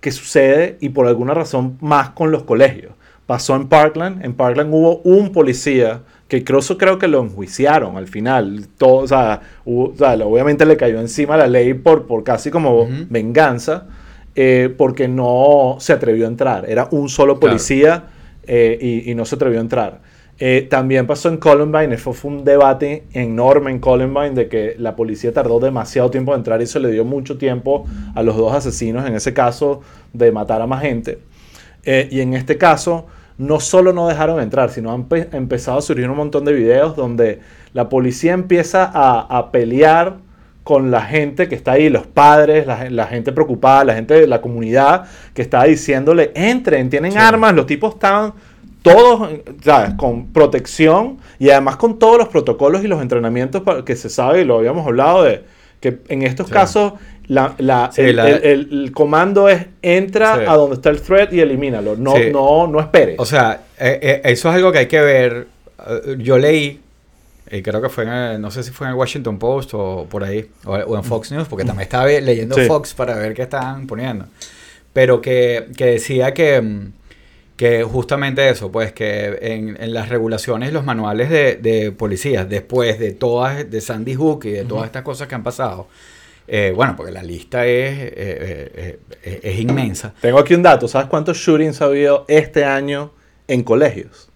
[0.00, 2.92] que sucede y por alguna razón más con los colegios.
[3.26, 8.08] Pasó en Parkland, en Parkland hubo un policía que incluso creo que lo enjuiciaron al
[8.08, 8.66] final.
[8.76, 12.50] Todo, o sea, hubo- o sea, obviamente le cayó encima la ley por, por casi
[12.50, 13.86] como venganza,
[14.34, 16.68] eh, porque no se atrevió a entrar.
[16.68, 17.52] Era un solo Claro.
[17.52, 18.04] policía
[18.46, 20.00] eh, y, y no se atrevió a entrar.
[20.38, 24.94] Eh, también pasó en Columbine, eso fue un debate enorme en Columbine de que la
[24.94, 28.52] policía tardó demasiado tiempo en entrar y eso le dio mucho tiempo a los dos
[28.52, 29.80] asesinos, en ese caso,
[30.12, 31.20] de matar a más gente.
[32.10, 33.06] Y en este caso,
[33.38, 36.96] no solo no dejaron entrar, sino han pe- empezado a surgir un montón de videos
[36.96, 37.40] donde
[37.74, 40.14] la policía empieza a, a pelear
[40.64, 44.14] con la gente que está ahí, los padres, la, gen- la gente preocupada, la gente
[44.14, 47.18] de la comunidad que está diciéndole, entren, tienen Sí.
[47.18, 48.32] armas, los tipos están
[48.82, 49.28] todos,
[49.62, 49.94] ¿sabes?
[49.94, 54.44] Con protección y además con todos los protocolos y los entrenamientos que se sabe, y
[54.44, 55.44] lo habíamos hablado de
[55.80, 56.52] que en estos Sí.
[56.52, 56.94] casos
[57.28, 60.42] la, la- Sí, el, la- el- el- el comando es entra Sí.
[60.46, 63.16] a donde está el threat y elimínalo, no, no, no esperes.
[63.18, 65.46] O sea, eh, eh, eso es algo que hay que ver.
[65.88, 66.80] Eh, Yo leí,
[67.50, 70.06] y creo que fue en, el- no sé si fue en el Washington Post o
[70.08, 72.56] por ahí, o, o en Fox News, porque también estaba leyendo.
[72.66, 74.26] Fox para ver qué estaban poniendo.
[74.92, 76.92] Pero que, que decía que, mm,
[77.56, 82.98] que justamente eso, pues que en, en las regulaciones los manuales de, de policías, después
[82.98, 85.88] de todas, de Sandy Hook y de todas estas cosas que han pasado,
[86.48, 90.14] eh, bueno, porque la lista es, eh, eh, eh, es inmensa.
[90.20, 93.12] Tengo aquí un dato, ¿sabes cuántos shootings ha habido este año
[93.48, 94.28] en colegios?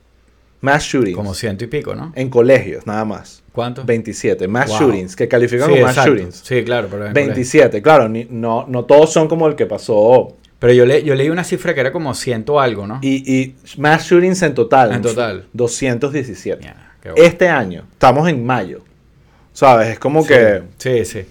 [0.62, 1.16] Más shootings.
[1.16, 2.12] Como ciento y pico, ¿no?
[2.16, 3.42] En colegios, nada más.
[3.52, 3.86] ¿Cuántos?
[3.86, 4.46] 27.
[4.48, 4.78] Más Wow.
[4.80, 6.10] shootings, que califican Sí, como más exacto.
[6.14, 6.36] shootings.
[6.44, 7.26] Sí, claro, pero en colegio.
[7.32, 10.36] 27, claro, ni- no, no todos son como el que pasó.
[10.60, 13.00] Pero yo, le, yo leí una cifra que era como ciento algo, ¿no?
[13.02, 14.92] Y, y más shootings en total.
[14.92, 15.46] En total.
[15.52, 16.62] 217.
[16.62, 17.24] Mierda, qué bueno.
[17.24, 18.82] Este año, estamos en mayo.
[19.52, 19.88] ¿Sabes?
[19.88, 20.62] Es como Sí, que...
[20.78, 21.24] Sí, sí.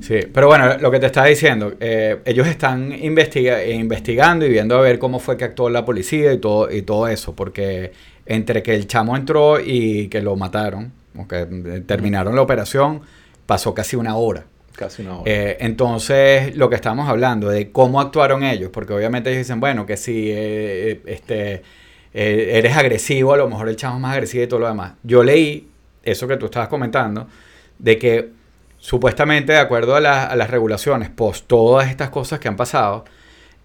[0.00, 4.48] Sí, pero bueno, lo que te estaba diciendo, eh, ellos están investiga- eh, investigando y
[4.48, 7.90] viendo a ver cómo fue que actuó la policía y todo, y todo eso, porque
[8.24, 13.00] entre que el chamo entró y que lo mataron, o que eh, terminaron la operación,
[13.46, 14.44] pasó casi una hora.
[14.78, 15.22] Casi una hora.
[15.28, 19.84] Eh, entonces, lo que estamos hablando de cómo actuaron ellos, porque obviamente ellos dicen, bueno,
[19.84, 21.64] que si eh, este,
[22.14, 24.92] eh, eres agresivo, a lo mejor el chamo es más agresivo y todo lo demás.
[25.02, 25.68] Yo leí
[26.04, 27.26] eso que tú estabas comentando,
[27.80, 28.30] de que
[28.78, 33.04] supuestamente, de acuerdo a, a las regulaciones, post todas estas cosas que han pasado,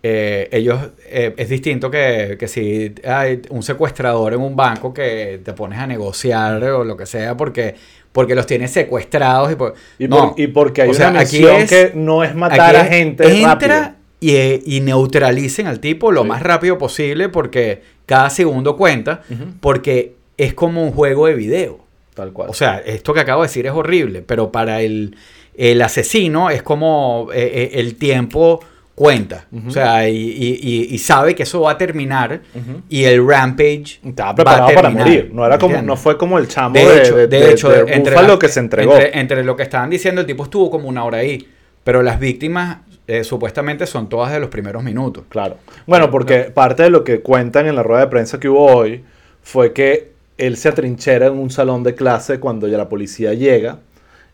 [0.05, 5.39] eh, ellos eh, es distinto que, que si hay un secuestrador en un banco que
[5.43, 7.75] te pones a negociar o lo que sea porque
[8.11, 10.31] porque los tienes secuestrados y, por- y, no.
[10.33, 12.85] por- y porque hay O sea, una aquí es- que no es matar Aquí a
[12.85, 13.95] gente entra rápido.
[14.19, 16.27] y, eh, y neutralicen al tipo lo Sí.
[16.27, 19.21] más rápido posible porque cada segundo cuenta
[19.61, 21.79] porque es como un juego de video.
[22.13, 22.49] Tal cual.
[22.49, 25.15] O sea, esto que acabo de decir es horrible, pero para el,
[25.57, 28.59] el asesino es como eh, el tiempo
[28.95, 29.45] cuenta.
[29.67, 32.41] O sea, y, y- y- y sabe que eso va a terminar
[32.89, 35.31] y el rampage Estaba va a preparado para morir.
[35.33, 38.15] No, era como, no fue como el chamo De de, hecho, de, hecho, de entre,
[38.15, 38.93] la- que se entregó.
[38.95, 41.47] Entre, entre lo que estaban diciendo, el tipo estuvo como una hora ahí.
[41.83, 42.77] Pero las víctimas
[43.07, 45.25] eh, supuestamente son todas de los primeros minutos.
[45.27, 45.57] Claro.
[45.87, 49.03] Bueno, porque parte de lo que cuentan en la rueda de prensa que hubo hoy
[49.41, 53.79] fue que él se atrinchera en un salón de clase cuando ya la policía llega,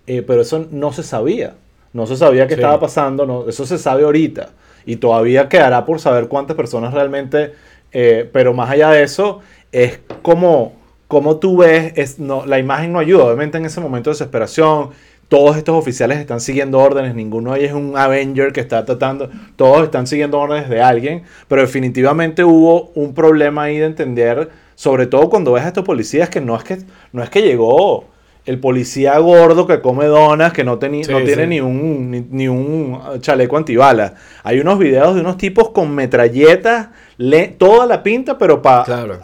[0.05, 1.55] eh, pero eso no se sabía.
[1.93, 2.61] No se sabía qué Sí.
[2.61, 4.49] estaba pasando, no, eso se sabe ahorita.
[4.85, 7.53] Y todavía quedará por saber cuántas personas realmente,
[7.91, 9.39] eh, pero más allá de eso,
[9.71, 10.73] es como,
[11.07, 14.89] como tú ves, es, no, la imagen no ayuda, obviamente en ese momento de desesperación,
[15.27, 19.29] todos estos oficiales están siguiendo órdenes, ninguno de ellos es un Avenger que está tratando,
[19.55, 25.05] todos están siguiendo órdenes de alguien, pero definitivamente hubo un problema ahí de entender, sobre
[25.05, 26.79] todo cuando ves a estos policías que no es que,
[27.11, 28.05] no es que llegó
[28.49, 31.47] el policía gordo que come donas, que no, Sí, no tiene sí.
[31.47, 34.13] ni un, ni, ni un chaleco antibalas.
[34.43, 39.19] Hay unos videos de unos tipos con metralletas, le- toda la pinta, pero para Claro.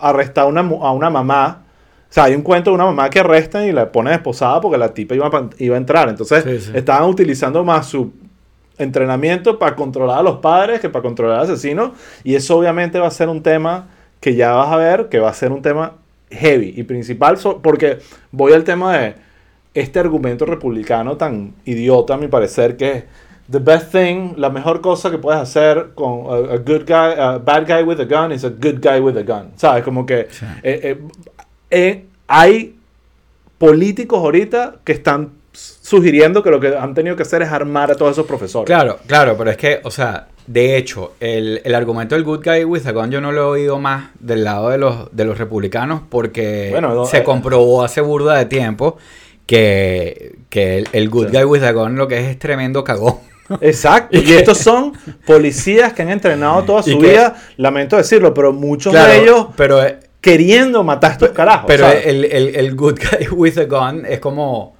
[0.00, 1.62] arrestar una a una mamá.
[2.10, 4.78] O sea, hay un cuento de una mamá que arrestan y la pone esposada porque
[4.78, 6.08] la tipa iba, a- iba a entrar.
[6.08, 6.72] Entonces, sí.
[6.74, 8.12] estaban utilizando más su
[8.78, 11.92] entrenamiento para controlar a los padres que para controlar al asesino.
[12.24, 13.88] Y eso obviamente va a ser un tema
[14.20, 15.92] que ya vas a ver, que va a ser un tema
[16.30, 17.98] heavy y principal, so- porque
[18.32, 19.14] voy al tema de
[19.74, 23.04] este argumento republicano tan idiota, a mi parecer, que es
[23.50, 27.38] the best thing, la mejor cosa que puedes hacer con a, a good guy, a
[27.38, 29.52] bad guy with a gun is a good guy with a gun.
[29.56, 29.82] ¿Sabes?
[29.84, 30.44] Como que Sí.
[30.62, 30.98] eh, eh,
[31.70, 32.76] eh, hay
[33.58, 37.94] políticos ahorita que están sugiriendo que lo que han tenido que hacer es armar a
[37.94, 38.66] todos esos profesores.
[38.66, 42.64] Claro, claro, pero es que, o sea, de hecho, el, el argumento del good guy
[42.64, 45.36] with a gun yo no lo he oído más del lado de los, de los
[45.36, 48.96] republicanos porque Bueno, no, se eh, comprobó hace burda de tiempo
[49.46, 51.36] que, que el, el good Sí.
[51.36, 53.16] guy with a gun lo que es es tremendo cagón.
[53.60, 54.16] Exacto.
[54.18, 54.92] Y estos son
[55.26, 59.46] policías que han entrenado toda su que- vida, lamento decirlo, pero muchos Claro, de ellos
[59.56, 61.64] pero, eh, queriendo matar a estos carajos.
[61.66, 64.76] pero el, el good guy with a gun es como,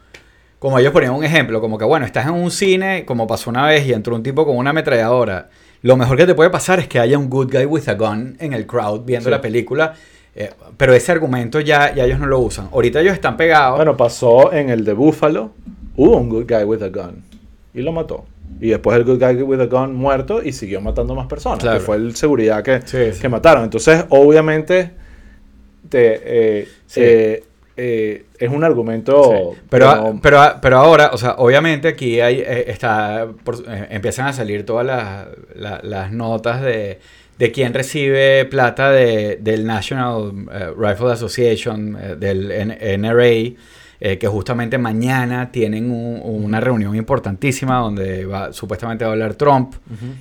[0.59, 3.67] como ellos ponían un ejemplo, como que bueno, estás en un cine, como pasó una
[3.67, 5.49] vez y entró un tipo con una ametralladora.
[5.83, 8.37] Lo mejor que te puede pasar es que haya un good guy with a gun
[8.41, 9.31] en el crowd viendo Sí.
[9.31, 9.95] la película.
[10.41, 12.69] eh, pero ese argumento ya, ya ellos no lo usan.
[12.73, 13.77] Ahorita ellos están pegados.
[13.77, 15.51] Bueno, pasó en el de Buffalo,
[15.97, 17.25] hubo un good guy with a gun
[17.75, 18.25] y lo mató.
[18.61, 21.79] Y después el good guy with a gun muerto y siguió matando más personas, Claro.
[21.79, 23.21] que fue el seguridad que, Sí, sí.
[23.21, 23.65] que mataron.
[23.65, 24.93] Entonces, obviamente,
[25.89, 26.21] te,
[26.61, 27.45] eh, eh,
[27.79, 29.23] eh, es un argumento...
[29.55, 29.61] Sí.
[29.71, 34.33] Pero, pero, pero ahora, o sea, obviamente aquí hay, eh, está, por- eh, empiezan a
[34.33, 36.99] salir todas las, la- las notas de,
[37.39, 40.33] de quién recibe plata de, del National
[40.77, 43.55] Rifle Association, del N- NRA,
[44.01, 49.35] eh, que justamente mañana tienen un- una reunión importantísima donde va, supuestamente va a hablar
[49.35, 49.75] Trump,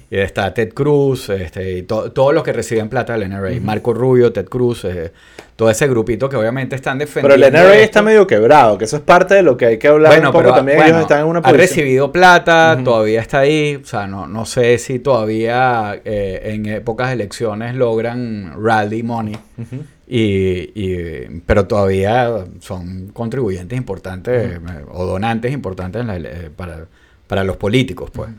[0.10, 3.94] y está Ted Cruz, este, y to- todos los que reciben plata del NRA, Marco
[3.94, 5.12] Rubio, Ted Cruz, eh,
[5.58, 7.46] todo ese grupito que obviamente están Pero defendiendo.
[7.48, 7.84] el NRA esto.
[7.84, 10.54] está medio quebrado, que eso es parte de lo que hay que hablar un poco.
[10.54, 11.62] También bueno, ellos están en una ha posición...
[11.68, 12.84] recibido plata, Ujú.
[12.86, 13.76] todavía está ahí.
[13.76, 19.36] O sea, no, no sé si todavía eh, en épocas de elecciones logran rally money.
[19.58, 19.84] Ujú.
[20.08, 24.60] Y, y- pero todavía son contribuyentes importantes eh,
[24.94, 26.86] o donantes importantes en la eh, para,
[27.28, 28.30] para los políticos, pues.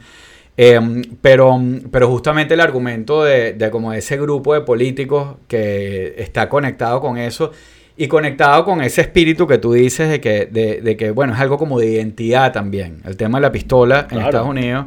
[0.61, 1.57] Em, pero,
[1.93, 7.17] pero justamente el argumento de, de como ese grupo de políticos que está conectado con
[7.17, 7.53] eso
[7.97, 11.39] y conectado con ese espíritu que tú dices de que, de, de que bueno, es
[11.39, 13.01] algo como de identidad también.
[13.05, 14.25] El tema de la pistola en Claro.
[14.27, 14.87] Estados Unidos,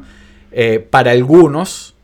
[0.52, 1.96] eh, para algunos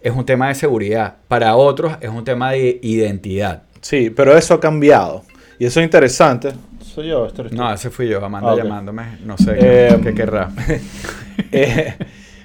[0.00, 3.64] es un tema de seguridad, para otros es un tema de identidad.
[3.82, 5.24] Sí, pero eso ha cambiado.
[5.58, 6.52] Y eso es interesante.
[6.80, 7.44] Soy yo, este.
[7.50, 8.62] No, ese fui yo, Amanda Ah, ok.
[8.62, 10.48] llamándome, no sé Eh, qué, qué querrá.
[11.52, 11.94] Eh,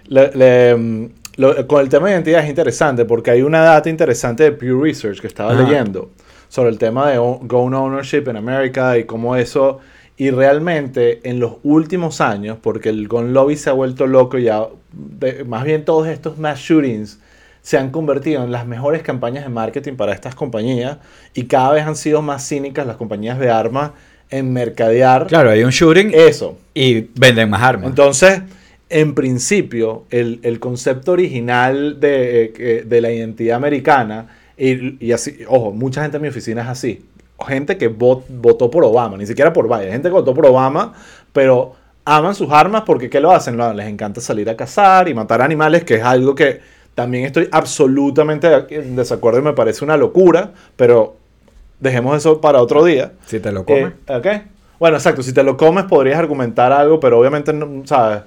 [0.10, 3.89] le- le, mm, lo- con el tema de identidad es interesante porque hay una data
[3.89, 5.63] interesante de Pew Research que estaba Ajá.
[5.63, 6.12] leyendo
[6.50, 9.80] sobre el tema de gun ownership en América y cómo eso
[10.17, 14.67] y realmente en los últimos años porque el gun lobby se ha vuelto loco ya
[14.91, 17.19] de- más bien todos estos mass shootings
[17.62, 20.98] se han convertido en las mejores campañas de marketing para estas compañías
[21.34, 23.91] y cada vez han sido más cínicas las compañías de armas
[24.32, 27.89] en mercadear Claro, hay un shooting eso y venden más armas.
[27.89, 28.41] entonces,
[28.89, 35.39] en principio, el, el concepto original de, eh, de la identidad americana, y, y así,
[35.47, 37.06] ojo, mucha gente en mi oficina es así.
[37.47, 40.93] Gente que vot- votó por Obama, ni siquiera por Biden, gente que votó por Obama,
[41.32, 43.58] pero aman sus armas porque ¿qué lo hacen?
[43.78, 46.60] Les encanta salir a cazar y matar animales, que es algo que
[46.95, 51.15] también estoy absolutamente en desacuerdo y me parece una locura, pero
[51.80, 53.13] dejemos eso para otro día.
[53.25, 53.93] si te lo comes.
[54.08, 54.28] Eh, ¿ok?
[54.80, 55.23] Bueno, exacto.
[55.23, 58.23] Si te lo comes podrías argumentar algo, pero obviamente, no, ¿sabes?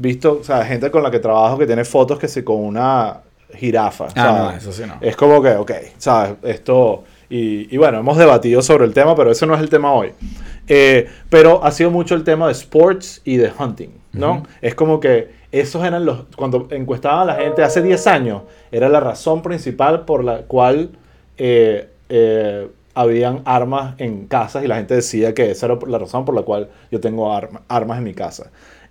[0.00, 3.18] Visto, o sea, gente con la que trabajo que tiene fotos que se con una
[3.54, 4.06] jirafa.
[4.06, 4.62] ah, no, ¿sabes?
[4.62, 4.94] eso sí no.
[5.00, 6.34] Es como que, ok, ¿sabes?
[6.42, 7.04] Esto...
[7.32, 10.12] Y, y bueno, hemos debatido sobre el tema, pero ese no es el tema hoy.
[10.66, 14.32] Eh, pero ha sido mucho el tema de sports y de hunting, ¿no?
[14.38, 14.42] Ujú.
[14.60, 16.24] Es como que esos eran los...
[16.36, 20.90] Cuando encuestaban a la gente hace 10 años, era la razón principal por la cual
[21.38, 26.24] eh, eh, habían armas en casas y la gente decía que esa era la razón
[26.24, 28.50] por la cual yo tengo arma- armas en mi casa.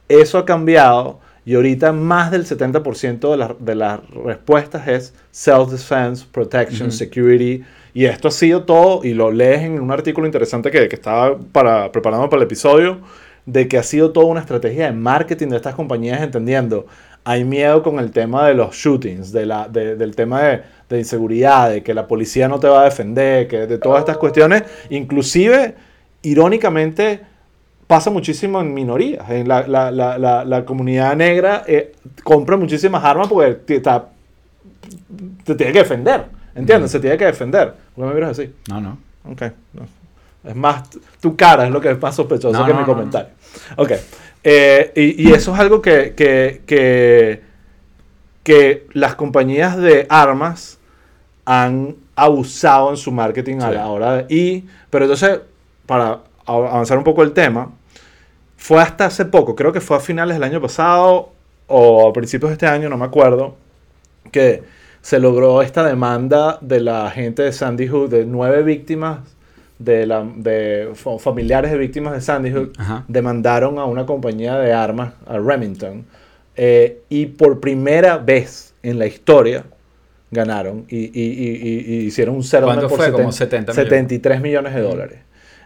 [0.09, 6.25] Eso ha cambiado y ahorita más del 70% de, las- de las respuestas es self-defense,
[6.31, 7.63] protection, security.
[7.93, 11.37] Y esto ha sido todo, y lo lees en un artículo interesante que, que estaba
[11.51, 12.99] para, preparando para el episodio,
[13.47, 16.85] de que ha sido toda una estrategia de marketing de estas compañías entendiendo.
[17.23, 20.99] Hay miedo con el tema de los shootings, de la, de- del tema de, de
[20.99, 24.63] inseguridad, de que la policía no te va a defender, que de todas estas cuestiones.
[24.91, 25.73] Inclusive,
[26.21, 27.21] irónicamente,
[27.89, 29.27] pasa muchísimo en minorías.
[29.31, 34.09] En la, la- la- la- comunidad negra eh, compra muchísimas armas porque te, está-
[35.43, 36.25] te tiene que defender.
[36.53, 36.91] ¿Entiendes?
[36.91, 37.73] Se tiene que defender.
[37.95, 38.53] ¿Por qué me miras así?
[38.69, 38.97] No, no.
[39.31, 39.41] Ok.
[39.73, 39.87] no.
[40.43, 40.83] Es más,
[41.19, 43.29] tu cara es lo que es más sospechoso No, que no, mi comentario.
[43.75, 43.91] Ok.
[44.43, 47.41] Eh, y, y eso es algo que, que, que,
[48.43, 50.77] que las compañías de armas
[51.43, 54.25] han abusado en su marketing a la hora de...
[54.35, 55.39] Y, pero entonces,
[55.87, 57.71] para avanzar un poco el tema,
[58.61, 61.31] fue hasta hace poco, creo que fue a finales del año pasado
[61.67, 63.55] o a principios de este año, no me acuerdo,
[64.33, 64.63] que
[65.01, 69.19] se logró esta demanda de la gente de Sandy Hook, de nueve víctimas,
[69.79, 73.05] de, la, de fa- familiares de víctimas de Sandy Hook, Ajá.
[73.07, 76.05] demandaron a una compañía de armas, a Remington,
[76.57, 79.63] eh, y por primera vez en la historia
[80.31, 83.11] ganaron y, y- y- y- y hicieron un settlement ¿Cuánto por fue?
[83.13, 83.89] Como 70 70 millones.
[84.09, 85.19] 73 millones de dólares.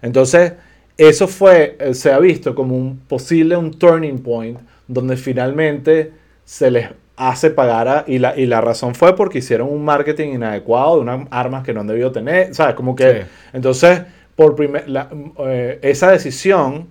[0.03, 0.53] Entonces,
[0.97, 6.11] eso fue, eh, se ha visto como un posible, un turning point, donde finalmente
[6.45, 10.33] se les hace pagar a, y la, y la razón fue porque hicieron un marketing
[10.33, 12.75] inadecuado de unas armas que no han debido tener, ¿sabes?
[12.75, 13.27] Como que, Sí.
[13.53, 14.01] entonces,
[14.35, 15.09] por primer, la-
[15.45, 16.87] eh, esa decisión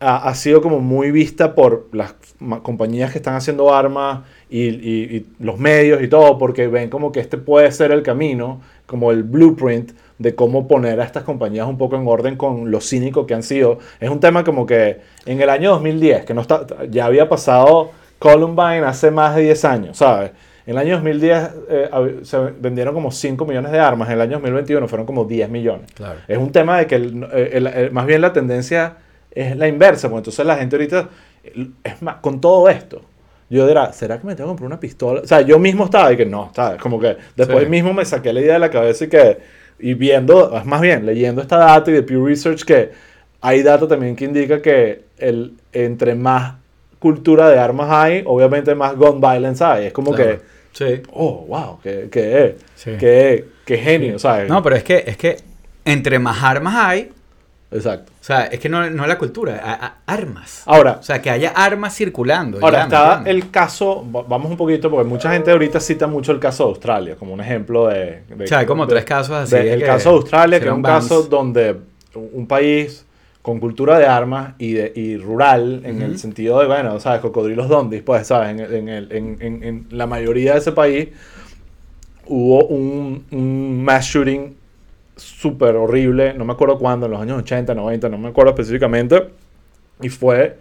[0.00, 2.14] ha, ha sido como muy vista por las
[2.62, 7.12] compañías que están haciendo armas y, y- y los medios y todo, porque ven como
[7.12, 11.68] que este puede ser el camino, como el blueprint de cómo poner a estas compañías
[11.68, 13.78] un poco en orden con lo cínico que han sido.
[14.00, 17.92] Es un tema como que en el año 2010, que no está, ya había pasado
[18.18, 20.32] Columbine hace más de 10 años, ¿sabes?
[20.66, 24.32] En el año 2010 eh, se vendieron como 5 millones de armas, en el año
[24.32, 25.86] 2021 fueron como 10 millones.
[25.94, 26.18] Claro.
[26.26, 28.96] Es un tema de que el- el- el- más bien la tendencia
[29.30, 31.08] es la inversa, porque entonces la gente ahorita,
[31.84, 33.02] es más, con todo esto,
[33.50, 35.20] yo dirá, ¿será que me tengo que comprar una pistola?
[35.22, 36.80] O sea, yo mismo estaba y que no, ¿sabes?
[36.80, 37.70] Como que después Sí.
[37.70, 39.38] mismo me saqué la idea de la cabeza y que,
[39.80, 42.90] y viendo, es más bien, leyendo esta data y de Pew Research, que
[43.40, 46.54] hay data también que indica que el, entre más
[46.98, 49.86] cultura de armas hay, obviamente más gun violence hay.
[49.86, 50.38] Es como Claro.
[50.38, 50.40] que,
[50.72, 51.02] Sí.
[51.12, 52.92] oh, wow, qué, qué, Sí.
[53.00, 54.48] qué, qué genio, ¿sabes?
[54.48, 55.36] No, pero es que, es que
[55.84, 57.10] entre más armas hay,
[57.72, 58.12] Exacto.
[58.20, 60.62] o sea, es que no, no es la cultura, a- a- armas.
[60.66, 62.58] Ahora, O sea, que haya armas circulando.
[62.60, 66.06] Ahora ya, ¿me está el caso, va- vamos un poquito, porque mucha gente ahorita cita
[66.08, 68.22] mucho el caso de Australia como un ejemplo de...
[68.28, 69.54] de- O sea, hay como de- tres casos así.
[69.54, 71.76] de- el caso de Australia, que es un caso donde
[72.14, 73.06] un país
[73.40, 77.20] con cultura de armas y, de, y rural, en el sentido de, bueno, ¿sabes?
[77.20, 78.50] Cocodrilos dondis, pues, ¿sabes?
[78.50, 81.08] En, en, el- en- en- en la mayoría de ese país
[82.26, 84.56] hubo un, un mass shooting
[85.20, 89.28] súper horrible, no me acuerdo cuándo, en los años 80, 90, no me acuerdo específicamente,
[90.00, 90.56] y fue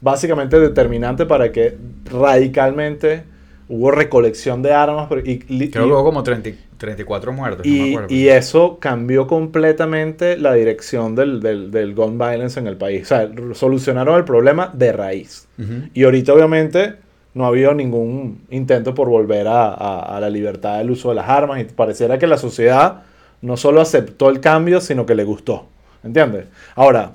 [0.00, 3.24] básicamente determinante para que radicalmente
[3.68, 7.72] hubo recolección de armas y, li- Creo y- que hubo como 30 34 muertos, no
[7.72, 8.14] me y, acuerdo.
[8.14, 13.04] y eso cambió completamente la dirección del, del, del gun violence en el país.
[13.04, 15.48] O sea, solucionaron el problema de raíz.
[15.58, 15.88] Ujú.
[15.94, 16.96] Y ahorita obviamente
[17.32, 21.14] no ha habido ningún intento por volver a, a- a la libertad del uso de
[21.14, 23.04] las armas y pareciera que la sociedad
[23.42, 25.66] no solo aceptó el cambio, sino que le gustó.
[26.04, 26.46] ¿Entiendes?
[26.74, 27.12] Ahora,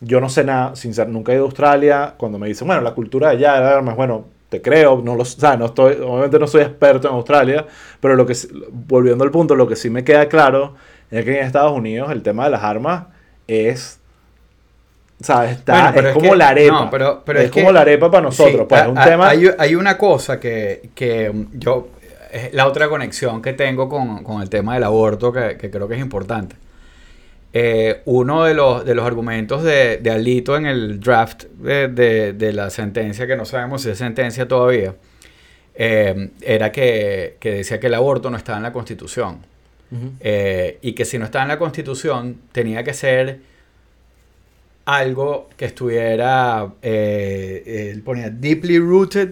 [0.00, 2.14] yo no sé nada, sinceramente, nunca he ido a Australia.
[2.16, 5.22] Cuando me dicen, bueno, la cultura de allá de armas, bueno, te creo, no lo,
[5.22, 7.66] o sea, no estoy, obviamente no soy experto en Australia,
[8.00, 8.34] pero lo que,
[8.70, 10.74] volviendo al punto, lo que sí me queda claro
[11.10, 13.04] es que en Estados Unidos el tema de las armas
[13.46, 14.00] es,
[15.20, 15.52] ¿sabes?
[15.58, 16.84] Está, Bueno, es, es como que- la arepa.
[16.84, 18.90] no, pero- pero es, es que- como la arepa para nosotros, Sí, pues, a- es
[18.90, 19.28] un a- tema...
[19.28, 21.88] Hay, hay una cosa que, que yo.
[22.32, 25.88] Es la otra conexión que tengo con, con el tema del aborto que, que creo
[25.88, 26.56] que es importante.
[27.52, 32.32] Eh, uno de los, de los argumentos de, de Alito en el draft de, de-
[32.32, 34.94] de la sentencia, que no sabemos si es sentencia todavía,
[35.74, 39.38] eh, era que, que decía que el aborto no estaba en la Constitución.
[39.90, 40.12] Ujú.
[40.20, 43.40] Eh, y que si no estaba en la constitución tenía que ser
[44.84, 49.30] algo que estuviera, él ponía deeply rooted,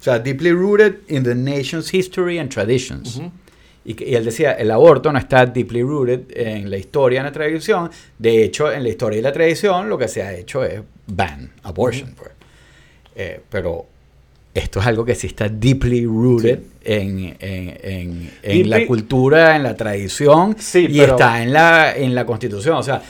[0.00, 3.16] o sea, deeply rooted in the nation's history and traditions.
[3.18, 3.30] Ujú.
[3.84, 7.26] Y, que- y él decía, el aborto no está deeply rooted en la historia, en
[7.26, 7.90] la tradición.
[8.18, 11.50] De hecho, en la historia y la tradición lo que se ha hecho es ban
[11.62, 12.14] abortion.
[12.16, 12.30] pues.
[13.16, 13.86] Eh, pero
[14.54, 19.56] esto es algo que sí está deeply rooted en, en- en- en Deeply- la cultura,
[19.56, 22.76] en la tradición Sí, y pero- está en la, en la constitución.
[22.76, 23.02] O sea,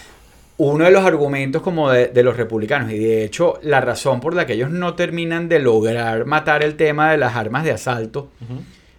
[0.68, 4.34] uno de los argumentos como de, de los republicanos y de hecho la razón por
[4.34, 8.28] la que ellos no terminan de lograr matar el tema de las armas de asalto,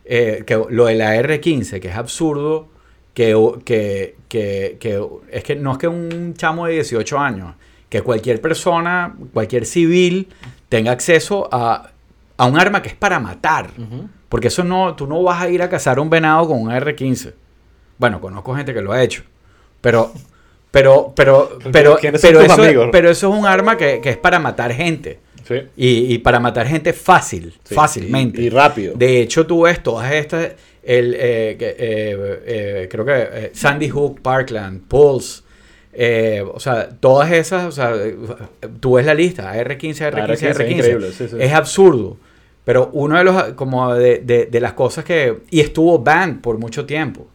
[0.05, 2.67] eh, que lo de la R15, que es absurdo,
[3.13, 7.53] que, que, que, que es que no es que un chamo de 18 años,
[7.89, 10.29] que cualquier persona, cualquier civil
[10.67, 11.91] tenga acceso a,
[12.37, 13.69] a un arma que es para matar.
[14.29, 17.33] Porque eso no, tú no vas a ir a cazar un venado con un R15.
[17.99, 19.23] Bueno, conozco gente que lo ha hecho.
[19.81, 20.11] Pero,
[20.71, 22.89] pero, pero, pero, ¿Quiénes son pero, eso, amigos?
[22.91, 25.19] pero eso es un arma que, que es para matar gente.
[25.47, 25.55] Sí.
[25.75, 28.41] Y, y para matar gente fácil, Sí, fácilmente.
[28.41, 28.93] y- y rápido.
[28.95, 30.51] De hecho, tú ves todas estas,
[30.83, 35.41] el, eh, eh, eh, creo que eh, Sandy Hook, Parkland, Pulse,
[35.93, 37.93] eh, o sea, todas esas, o sea,
[38.79, 40.71] tú ves la lista, R15, R15, R15, R15.
[40.71, 41.25] increíble, sí.
[41.37, 42.17] Es absurdo.
[42.63, 46.59] Pero uno de los, como de, de- de las cosas que, y estuvo banned por
[46.59, 47.27] mucho tiempo.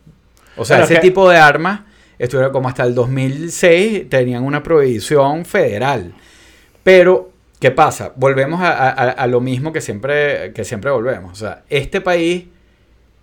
[0.57, 1.81] O sea, ese es que- tipo de armas
[2.19, 6.15] estuvieron como hasta el 2006, tenían una prohibición federal.
[6.83, 8.13] Pero, ¿qué pasa?
[8.17, 11.33] Volvemos a, a- a- a lo mismo que siempre, que siempre volvemos.
[11.33, 12.45] O sea, este país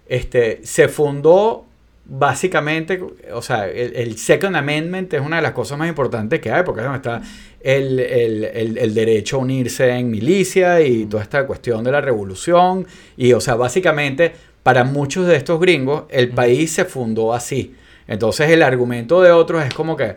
[0.08, 1.66] este, se fundó
[2.06, 3.02] básicamente,
[3.34, 6.64] o sea, el, el Second Amendment es una de las cosas más importantes que hay,
[6.64, 7.22] porque es donde está
[7.62, 12.02] el, el- el- el derecho a unirse en milicia y toda esta cuestión de la
[12.02, 12.86] revolución.
[13.16, 14.34] Y, o sea, básicamente,
[14.64, 17.74] para muchos de estos gringos, el país se fundó así.
[18.08, 20.16] Entonces, el argumento de otros es como que,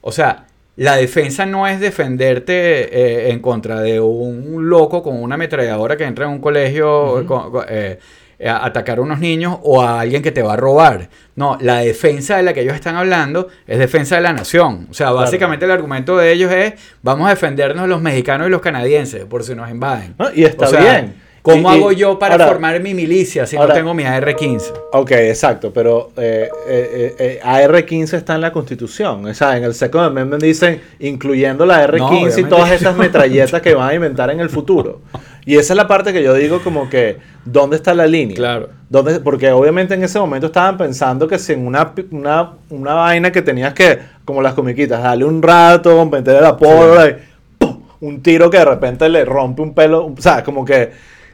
[0.00, 5.36] o sea, la defensa no es defenderte eh, en contra de un loco con una
[5.36, 7.98] ametralladora que entra en un colegio con- con- eh,
[8.46, 11.08] a atacar a unos niños o a alguien que te va a robar.
[11.36, 14.88] No, la defensa de la que ellos están hablando es defensa de la nación.
[14.90, 18.60] O sea, básicamente el argumento de ellos es vamos a defendernos los mexicanos y los
[18.60, 20.14] canadienses por si nos invaden.
[20.18, 21.14] No, y está O sea, bien.
[21.46, 24.72] ¿Cómo Y- hago yo para ahora- formar mi milicia si ahora- no tengo mi AR-15?
[24.92, 29.24] Ok, exacto, pero eh, eh, eh, AR-15 está en la Constitución.
[29.24, 33.74] O sea, en el Second Amendment dicen, incluyendo la R-15 y todas estas metralletas que
[33.74, 35.02] van a inventar en el futuro.
[35.44, 38.34] Y esa es la parte que yo digo como que, ¿dónde está la línea?
[38.34, 38.68] Claro.
[38.88, 43.30] ¿Dónde- porque obviamente en ese momento estaban pensando que si en una, una, una vaina
[43.30, 47.16] que tenías que, como las comiquitas, darle un rato, meterle la pólvora y
[47.58, 47.80] ¡pum!
[48.00, 50.06] un tiro que de repente le rompe un pelo.
[50.06, 50.90] O sea, como que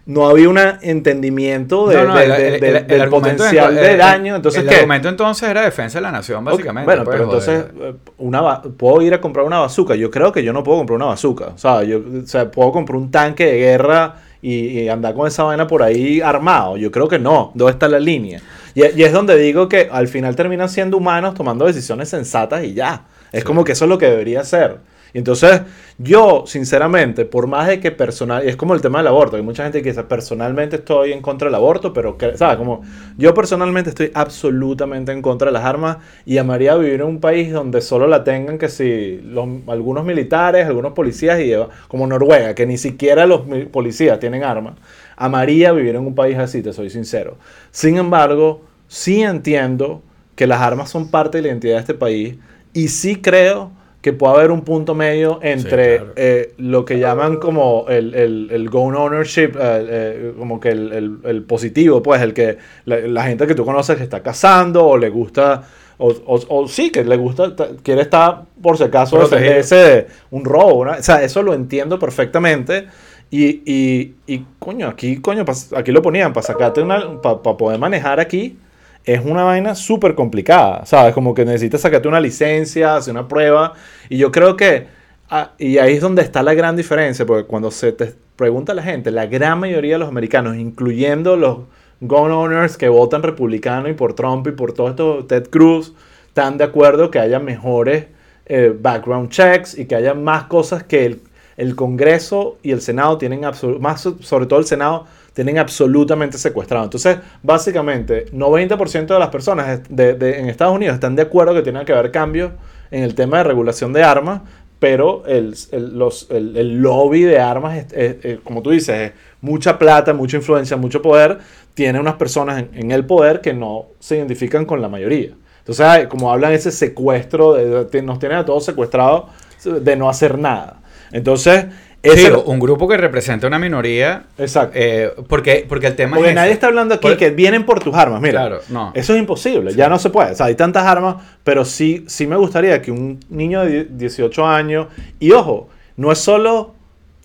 [0.07, 3.75] no había un entendimiento de, No, no, de- el- de- el- de- el del potencial
[3.75, 4.37] de daño.
[4.37, 4.75] Entonces, el ¿qué?
[4.77, 6.85] argumento entonces era defensa de la nación, básicamente.
[6.87, 7.95] Bueno, pues, pero entonces, joder.
[7.95, 9.95] eh, una puedo ir a comprar una bazooka.
[9.95, 11.47] Yo creo que yo no puedo comprar una bazooka.
[11.55, 15.29] O sea, yo o sea, puedo comprar un tanque de guerra y, y andar con
[15.29, 16.77] esa vaina por ahí armado.
[16.77, 17.53] Yo creo que no.
[17.55, 18.41] ¿Dónde está la línea?
[18.75, 22.75] Y, y es donde digo que al final terminan siendo humanos tomando decisiones sensatas y
[22.75, 23.03] ya.
[23.31, 24.79] Es como que eso es lo que debería ser.
[25.15, 25.63] Entonces,
[25.99, 29.43] yo, sinceramente, por más de que personal, y es como el tema del aborto, hay
[29.43, 32.57] mucha gente que dice, personalmente estoy en contra del aborto, pero, ¿sabes?
[32.57, 32.83] Como
[33.19, 37.53] yo personalmente estoy absolutamente en contra de las armas y amaría vivir en un país
[37.53, 39.21] donde solo la tengan que si
[39.67, 41.53] algunos militares, algunos policías, y
[41.89, 44.75] como Noruega, que ni siquiera los policías tienen armas.
[45.17, 47.37] Amaría vivir en un país así, te soy sincero.
[47.71, 50.03] Sin embargo, sí entiendo
[50.35, 52.37] que las armas son parte de la identidad de este país
[52.73, 53.71] y sí creo
[54.03, 56.13] que puede haber un punto medio entre claro.
[56.17, 60.93] eh, lo que llaman como el, el, el gun ownership, eh, eh, como que el,
[60.93, 64.85] el- el positivo, pues el que la, la gente que tú conoces que está cazando
[64.87, 65.63] o le gusta,
[65.99, 70.45] o, o- o sí, que le gusta, ta- quiere estar por si acaso de un
[70.45, 72.87] robo, o sea, eso lo entiendo perfectamente.
[73.31, 75.45] Y, y, y coño, aquí, coño,
[75.75, 78.59] aquí lo ponían para sacarte una, para poder manejar aquí,
[79.05, 81.15] es una vaina súper complicada, ¿sabes?
[81.15, 83.73] Como que necesitas sacarte una licencia, hacer una prueba.
[84.09, 84.87] Y yo creo que,
[85.31, 88.75] ah, y ahí es donde está la gran diferencia, porque cuando se te pregunta a
[88.75, 91.59] la gente, la gran mayoría de los americanos, incluyendo los
[92.01, 95.95] gun owners que votan republicano y por Trump y por todo esto, Ted Cruz,
[96.27, 98.07] están de acuerdo que haya mejores
[98.47, 101.21] eh, background checks y que haya más cosas que el,
[101.57, 103.43] el Congreso y el Senado tienen,
[103.81, 106.85] más so- sobre todo el Senado, tienen absolutamente secuestrado.
[106.85, 111.85] Entonces, básicamente, 90% de las personas de- en Estados Unidos están de acuerdo que tiene
[111.85, 112.53] que haber cambios
[112.91, 114.43] en el tema de regulación de armas,
[114.79, 120.13] pero el, el- los- el- lobby de armas, es- como tú dices, es mucha plata,
[120.13, 121.39] mucha influencia, mucho poder,
[121.75, 125.31] tiene unas personas en, el poder que no se identifican con la mayoría.
[125.61, 127.57] Entonces, como hablan ese secuestro,
[128.03, 129.31] nos tienen a todos secuestrados
[129.65, 130.81] de no hacer nada.
[131.13, 131.67] Entonces,
[132.03, 134.25] ese- Sí, un grupo que representa una minoría.
[134.39, 134.77] Exacto.
[134.79, 136.35] eh, porque, porque el tema Porque es.
[136.35, 136.55] nadie ese.
[136.55, 138.41] está hablando aquí Por- que vienen por tus armas, mira.
[138.41, 138.91] Claro, no.
[138.95, 140.33] Eso es imposible, ya no se puede.
[140.33, 144.47] O sea, hay tantas armas, pero sí, sí me gustaría que un niño de 18
[144.47, 144.89] años,
[145.21, 146.75] y ojo, no es solo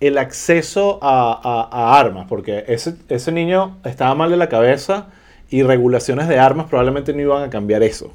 [0.00, 5.06] el acceso a, a- a armas, porque ese, ese niño estaba mal de la cabeza
[5.50, 8.12] y regulaciones de armas probablemente no iban a cambiar eso.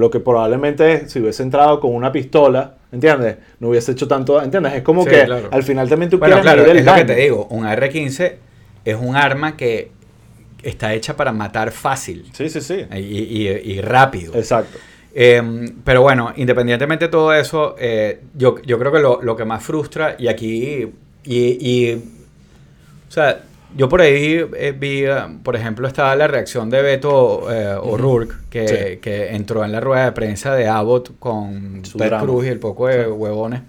[0.00, 3.36] Lo que probablemente si hubiese entrado con una pistola, ¿entiendes?
[3.60, 4.72] No hubiese hecho tanto, ¿entiendes?
[4.74, 5.48] Es como Sí, que claro.
[5.52, 7.46] al final también tú Bueno, quieres claro, medir el es lo que te digo.
[7.50, 8.32] Un AR-15
[8.84, 9.92] es un arma que
[10.62, 12.84] está hecha para matar fácil Sí, sí, sí.
[12.94, 14.34] y, y- y rápido.
[14.34, 14.78] Exacto.
[15.14, 15.42] Eh,
[15.84, 19.62] pero bueno, independientemente de todo eso, eh, yo, yo creo que lo, lo que más
[19.62, 20.88] frustra, y aquí,
[21.24, 23.42] y, y, o sea,
[23.76, 28.34] yo por ahí eh, vi, eh, por ejemplo, estaba la reacción de Beto eh, O'Rourke,
[28.50, 28.96] que, Sí.
[29.00, 32.12] que entró en la rueda de prensa de Abbott con Su Ted.
[32.20, 33.10] Cruz y el poco de Sí.
[33.10, 33.62] huevones.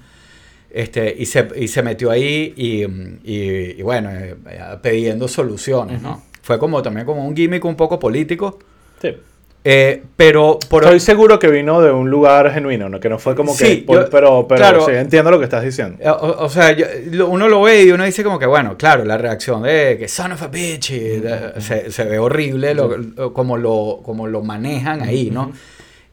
[0.70, 2.84] Este, y, se, y se metió ahí y,
[3.30, 4.36] y- y bueno, eh,
[4.82, 6.24] pidiendo soluciones, ¿no?
[6.42, 8.58] Fue como también como un gimmick un poco político.
[9.02, 9.16] Sí.
[9.64, 13.00] Eh, pero por Estoy seguro que vino de un lugar genuino, ¿no?
[13.00, 13.66] que no fue como que...
[13.66, 14.86] Sí, por- yo- pero pero claro.
[14.86, 15.98] sí, entiendo lo que estás diciendo.
[16.00, 18.76] Eh, O, o sea, yo- lo- uno lo ve y uno dice como que, bueno,
[18.78, 22.74] claro, la reacción de que son of a bitch y de- se, se ve horrible
[22.74, 25.52] lo- lo- como, lo, como lo manejan ahí, ¿no?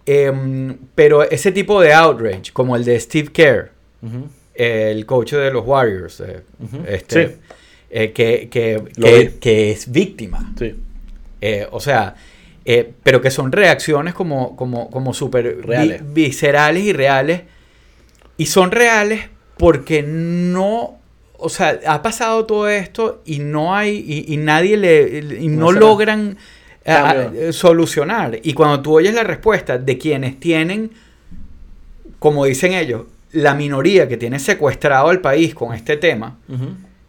[0.04, 3.70] Em, pero ese tipo de outrage, como el de Steve Kerr,
[4.54, 6.40] el coach de los Warriors, eh,
[6.86, 7.34] este, Sí.
[7.90, 8.82] eh, que, que,
[9.40, 10.52] que- es víctima.
[10.58, 10.74] Sí.
[11.70, 12.14] O sea,
[12.70, 16.12] eh, pero que son reacciones como, como, como súper vi- Reales.
[16.12, 17.42] viscerales y reales.
[18.36, 19.22] Y son reales
[19.56, 20.98] porque no,
[21.38, 25.72] o sea, ha pasado todo esto y no hay, y, y nadie le, y no,
[25.72, 26.36] logran
[26.84, 27.40] a- a- Cambio.
[27.48, 28.38] eh, solucionar.
[28.42, 30.90] Y cuando tú oyes la respuesta de quienes tienen,
[32.18, 36.38] como dicen ellos, la minoría que tiene secuestrado al país con este tema,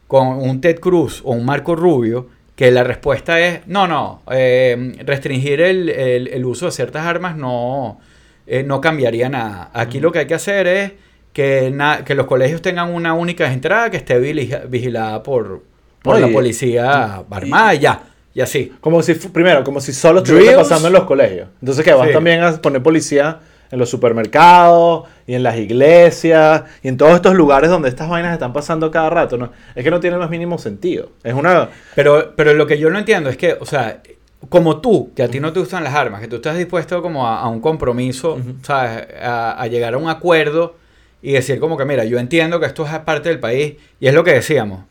[0.07, 2.28] con un Ted Cruz o un Marco Rubio,
[2.60, 7.38] que la respuesta es, no, no, eh, restringir el, el- el uso de ciertas armas
[7.38, 8.01] no,
[8.45, 9.70] eh, no cambiaría nada.
[9.74, 10.91] Aquí lo que hay que hacer es
[11.32, 15.64] que, na- que los colegios tengan una única entrada que esté vigilada por,
[16.03, 18.03] por la policía y- armada y ya,
[18.34, 18.74] y así.
[18.82, 21.47] Como si, primero, como si solo estuviera pasando en los colegios.
[21.62, 22.14] Entonces, que vas Sí.
[22.14, 23.39] también a poner policía
[23.72, 28.34] en los supermercados y en las iglesias y en todos estos lugares donde estas vainas
[28.34, 29.38] están pasando cada rato.
[29.38, 29.51] ¿no?
[29.76, 31.11] Es que no tiene el más mínimo sentido.
[31.24, 31.70] Es una...
[31.95, 34.01] Pero, pero lo que yo no entiendo es que, o sea,
[34.49, 37.28] como tú, que a ti no te gustan las armas, que tú estás dispuesto como
[37.28, 38.39] a, a un compromiso.
[38.63, 39.07] ¿sabes?
[39.22, 40.76] A, a llegar a un acuerdo
[41.22, 44.13] y decir como que, mira, yo entiendo que esto es parte del país y es
[44.13, 44.88] lo que decíamos.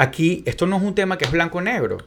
[0.00, 1.98] Aquí, esto no es un tema que es blanco-negro.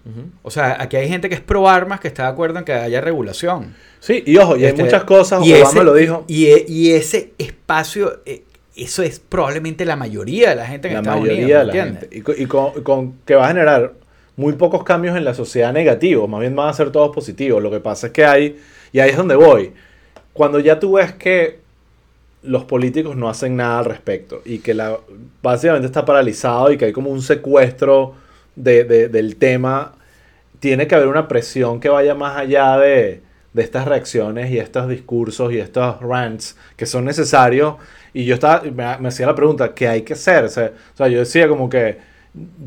[0.44, 2.72] O sea, aquí hay gente que es pro armas, que está de acuerdo en que
[2.74, 3.76] haya regulación.
[4.00, 6.24] Sí, y ojo, y hay Este, muchas cosas, y Obama ese- lo dijo.
[6.28, 8.44] Y, e- y ese espacio, eh,
[8.78, 11.68] eso es probablemente la mayoría de la gente en la Estados mayoría Unidos.
[11.68, 12.08] de la gente.
[12.12, 13.94] Y, co- y con, con que va a generar
[14.38, 17.62] muy pocos cambios en la sociedad negativos, más bien van a ser todos positivos.
[17.62, 18.58] Lo que pasa es que hay,
[18.94, 19.74] y ahí es donde voy,
[20.34, 21.60] cuando ya tú ves que
[22.44, 24.98] los políticos no hacen nada al respecto y que la,
[25.44, 28.16] básicamente está paralizado y que hay como un secuestro
[28.56, 29.94] de- de- del tema,
[30.60, 33.22] tiene que haber una presión que vaya más allá de,
[33.54, 37.76] de estas reacciones y estos discursos y estos rants que son necesarios.
[38.14, 40.46] Y yo estaba, me, me hacía la pregunta, ¿qué hay que hacer?
[40.46, 40.72] O sea,
[41.08, 41.98] yo decía como que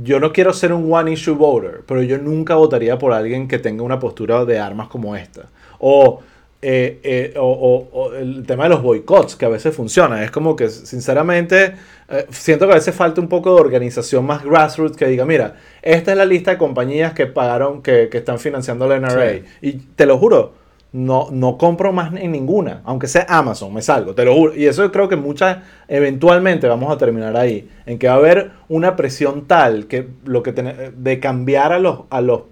[0.02, 3.58] yo no quiero ser un one issue voter, pero yo nunca votaría por alguien que
[3.58, 5.46] tenga una postura de armas como esta.
[5.78, 6.20] O,
[6.66, 10.24] eh, eh, o, o- o el tema de los boicots, que a veces funciona.
[10.24, 11.74] Es como que, sinceramente,
[12.08, 15.56] eh, siento que a veces falta un poco de organización más grassroots que diga, mira,
[15.82, 19.30] esta es la lista de compañías que pagaron, que, que están financiando la NRA.
[19.32, 19.42] Sí.
[19.62, 20.54] Y te lo juro,
[20.92, 24.54] no, no compro más en ninguna, aunque sea Amazon, me salgo, te lo juro.
[24.54, 25.58] Y eso creo que muchas,
[25.88, 30.42] eventualmente vamos a terminar ahí, en que va a haber una presión tal que lo
[30.42, 32.42] que ten- de cambiar a los, a los,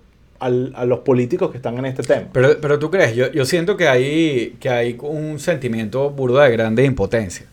[0.42, 2.26] al- a los políticos que están en este tema.
[2.32, 6.52] Pero, pero tú crees, yo, yo siento que hay, que hay un sentimiento burda de
[6.52, 7.46] grande impotencia.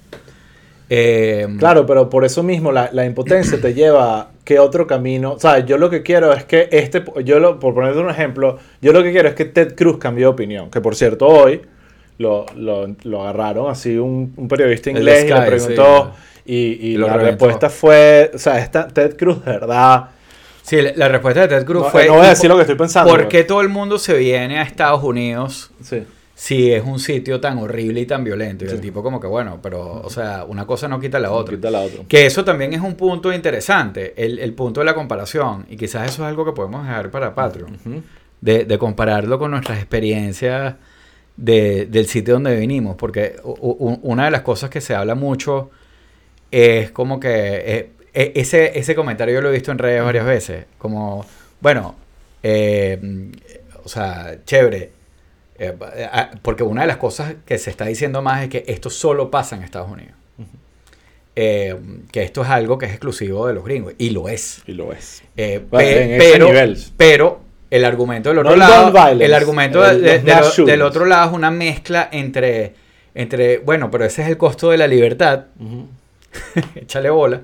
[0.92, 5.34] Eh, Claro, pero por eso mismo la, la impotencia te lleva a qué otro camino.
[5.34, 8.58] O sea, yo lo que quiero es que este, yo lo, por ponerte un ejemplo,
[8.82, 10.72] yo lo que quiero es que Ted Cruz cambie de opinión.
[10.72, 11.62] Que por cierto, hoy
[12.18, 16.12] lo, lo, lo agarraron así un, un periodista inglés y le Sky, preguntó.
[16.46, 17.46] Y, y Lo la reventó.
[17.46, 20.06] respuesta fue, o sea, esta Ted Cruz, de verdad.
[20.70, 22.06] Sí, la, la respuesta de Ted Cruz No, fue...
[22.06, 23.10] no voy a ¿y decir lo que estoy pensando.
[23.12, 26.04] ¿Por qué todo el mundo se viene a Estados Unidos Sí.
[26.36, 28.66] si es un sitio tan horrible y tan violento?
[28.66, 31.56] Y el tipo como que, bueno, pero, o sea, una cosa no quita la otra.
[31.56, 32.04] Quita la otra.
[32.08, 35.66] Que eso también es un punto interesante, el, el punto de la comparación.
[35.70, 38.04] Y quizás eso es algo que podemos dejar para Patreon.
[38.42, 40.76] De, de compararlo con nuestras experiencias
[41.36, 45.16] de- del sitio donde vinimos, porque u- u- una de las cosas que se habla
[45.16, 45.72] mucho
[46.52, 50.26] es como que eh, e- ese, ese comentario yo lo he visto en redes varias
[50.26, 51.26] veces, como,
[51.62, 51.96] bueno,
[52.44, 53.00] eh,
[53.84, 54.92] o sea, chévere,
[55.58, 55.74] eh,
[56.42, 59.56] porque una de las cosas que se está diciendo más es que esto solo pasa
[59.56, 60.14] en Estados Unidos.
[61.36, 61.76] eh,
[62.12, 63.94] que esto es algo que es exclusivo de los gringos.
[63.98, 64.62] Y lo es.
[64.68, 65.24] Y lo es.
[65.70, 66.78] Pe- pero, nivel.
[66.98, 67.40] pero
[67.70, 68.92] el argumento del otro lado,
[69.22, 72.74] el argumento el- de- los de- mass del- otro lado es una mezcla entre,
[73.16, 75.46] entre, bueno, pero ese es el costo de la libertad,
[76.76, 77.42] échale bola,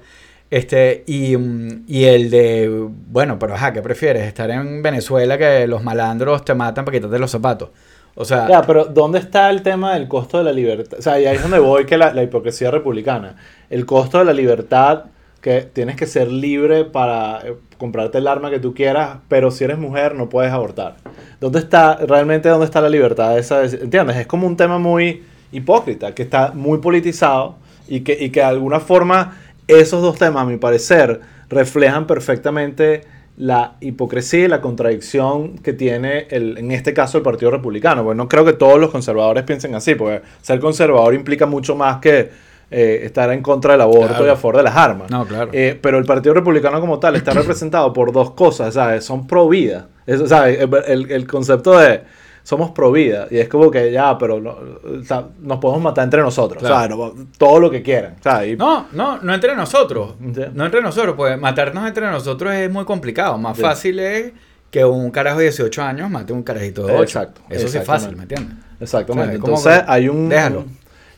[0.49, 4.23] este, y, mm, y el de, bueno, pero ajá, ¿qué prefieres?
[4.23, 7.69] Estar en Venezuela que los malandros te matan para quitarte los zapatos.
[8.17, 10.99] O sea, pero ¿dónde está el tema del costo de la libertad?
[10.99, 13.35] O sea, ahí es donde voy que la, la hipocresía republicana.
[13.69, 15.05] El costo de la libertad,
[15.41, 19.63] que tienes que ser libre para eh, comprarte el arma que tú quieras, pero si
[19.65, 20.95] eres mujer no puedes abortar.
[21.41, 23.63] ¿Dónde está, realmente dónde está la libertad esa?
[23.63, 24.15] ¿Entiendes?
[24.15, 28.45] Es como un tema muy hipócrita, que está muy politizado y que, y que de
[28.45, 29.37] alguna forma
[29.67, 33.01] esos dos temas, a mi parecer, reflejan perfectamente
[33.37, 38.03] la hipocresía y la contradicción que tiene, el, en este caso, el Partido Republicano.
[38.03, 41.97] Porque no creo que todos los conservadores piensen así, porque ser conservador implica mucho más
[41.97, 42.29] que
[42.71, 44.25] eh, estar en contra del aborto Claro.
[44.27, 45.11] y a favor de las armas.
[45.11, 45.49] No, claro.
[45.53, 49.03] Eh, pero el Partido Republicano como tal está representado por dos cosas, ¿sabes?
[49.03, 49.87] Son pro vida.
[50.07, 50.59] Eso, ¿sabes?
[50.87, 52.01] El concepto de
[52.45, 53.27] somos pro vida.
[53.31, 54.51] Y es como que ya, pero no-
[54.99, 56.59] o sea, nos podemos matar entre nosotros.
[56.61, 56.95] Claro.
[56.97, 57.15] ¿sabes?
[57.15, 58.15] No- todo lo que quieran.
[58.57, 60.13] No, no, no entre nosotros.
[60.33, 60.41] Sí.
[60.53, 63.37] No entre nosotros, pues matarnos entre nosotros es muy complicado.
[63.37, 63.63] Más Sí.
[63.63, 64.31] fácil es
[64.69, 67.01] que un carajo de 18 años mate a un carajito de 8.
[67.03, 68.55] Exacto, Eso sí es fácil, ¿me entiendes?
[68.79, 69.35] Exactamente.
[69.35, 70.29] Entonces que- hay un...
[70.29, 70.65] déjalo.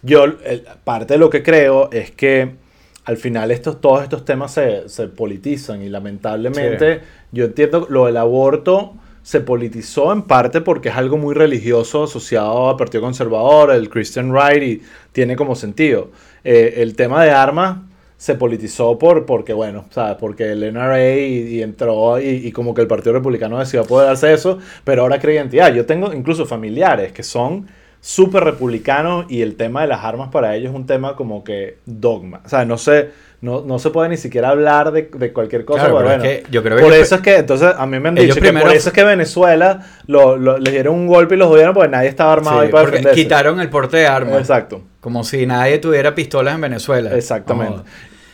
[0.04, 2.56] Yo, el- parte de lo que creo es que
[3.04, 7.02] al final estos, todos estos temas se, se politizan y lamentablemente
[7.32, 8.94] yo entiendo lo del aborto
[9.28, 14.34] se politizó en parte porque es algo muy religioso asociado al Partido Conservador, el Christian
[14.34, 16.12] Right y tiene como sentido.
[16.46, 17.80] Eh, el tema de armas
[18.16, 19.84] se politizó por porque bueno.
[20.22, 24.34] Porque el NRA y, entró y, y como que el Partido Republicano decidió apoderarse de
[24.36, 25.74] eso, pero ahora cree identidad.
[25.74, 27.68] Yo tengo incluso familiares que son
[28.00, 31.80] súper republicanos y el tema de las armas para ellos es un tema como que
[31.86, 32.44] dogma.
[32.46, 33.10] O sea, no sé,
[33.42, 35.82] no, no se puede ni siquiera hablar de, de cualquier cosa.
[35.82, 37.86] Claro, pero pero es bueno, que yo creo que por eso es que, entonces, a
[37.86, 41.08] mí me han dicho que por eso es que Venezuela lo, lo- les dieron un
[41.08, 43.22] golpe y los jodieron porque nadie estaba armado Sí, ahí para porque defenderse.
[43.24, 44.40] quitaron el porte de armas.
[44.40, 44.82] Exacto.
[45.02, 47.16] Como si nadie tuviera pistolas en Venezuela.
[47.16, 47.84] Exactamente.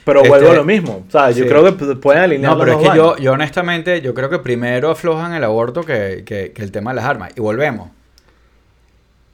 [0.06, 1.04] Pero Este- vuelvo a lo mismo.
[1.08, 1.50] O sea, yo Sí.
[1.50, 4.40] creo que pueden alinear No, pero los es que yo, yo honestamente, yo creo que
[4.40, 7.32] primero aflojan el aborto que, que- que el tema de las armas.
[7.36, 7.90] Y volvemos.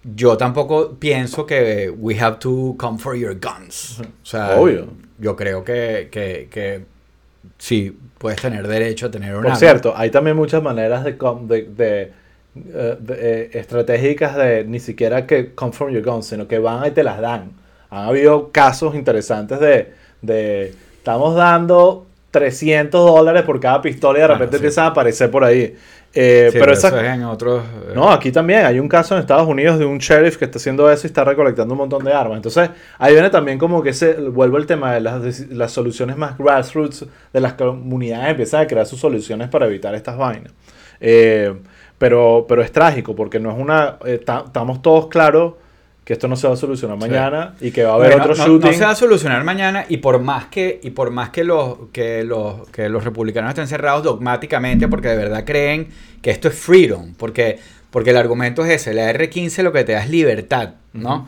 [0.03, 3.99] Yo tampoco pienso que we have to come for your guns.
[3.99, 4.87] O sea, Obvio.
[5.17, 6.85] yo creo que, que, que
[7.57, 11.47] sí, puedes tener derecho a tener un Por cierto, hay también muchas maneras de, com-
[11.47, 12.01] de, de,
[12.55, 16.85] eh, de, eh, estratégicas de ni siquiera que come from your gun, sino que van
[16.87, 17.51] y te las dan.
[17.89, 24.27] Han habido casos interesantes de, de estamos dando 300 dólares por cada pistola y de
[24.27, 24.61] Bueno, repente sí.
[24.63, 25.75] empiezan a aparecer por ahí.
[26.13, 27.63] Eh, Sí, pero esa- eso es en otros...
[27.63, 30.57] eh, no, aquí también hay un caso en Estados Unidos de un sheriff que está
[30.57, 32.37] haciendo eso y está recolectando un montón de armas.
[32.37, 36.35] Entonces, ahí viene también como que se vuelve el tema de las, las soluciones más
[36.37, 40.51] grassroots de las comunidades, empiezan a crear sus soluciones para evitar estas vainas.
[40.99, 41.53] Eh,
[41.99, 43.97] pero, pero es trágico porque no es una.
[44.25, 45.53] ta- estamos todos claros
[46.09, 47.07] que esto no se va a solucionar Sí.
[47.07, 48.71] mañana y que va a haber Bueno, otro no, shooting.
[48.71, 51.77] no se va a solucionar mañana y por más que y por más que los
[51.93, 55.89] que los que los republicanos estén cerrados dogmáticamente porque de verdad creen
[56.23, 57.59] que esto es freedom, porque
[57.91, 61.27] porque el argumento es ese, la R15 lo que te da es libertad, ¿no?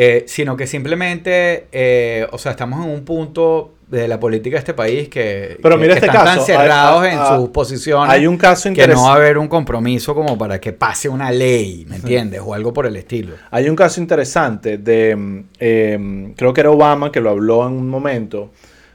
[0.00, 4.58] Eh, sino que simplemente, eh, o sea, estamos en un punto de la política de
[4.60, 7.48] este país que, Pero que- mira que este están caso, tan cerrados hay- en sus
[7.48, 11.08] posiciones hay un caso que no va a haber un compromiso como para que pase
[11.08, 12.40] una ley, ¿me entiendes?
[12.44, 13.34] O algo por el estilo.
[13.50, 17.72] Hay un caso interesante de, mm, eh, creo que era Obama que lo habló en
[17.72, 18.50] un momento,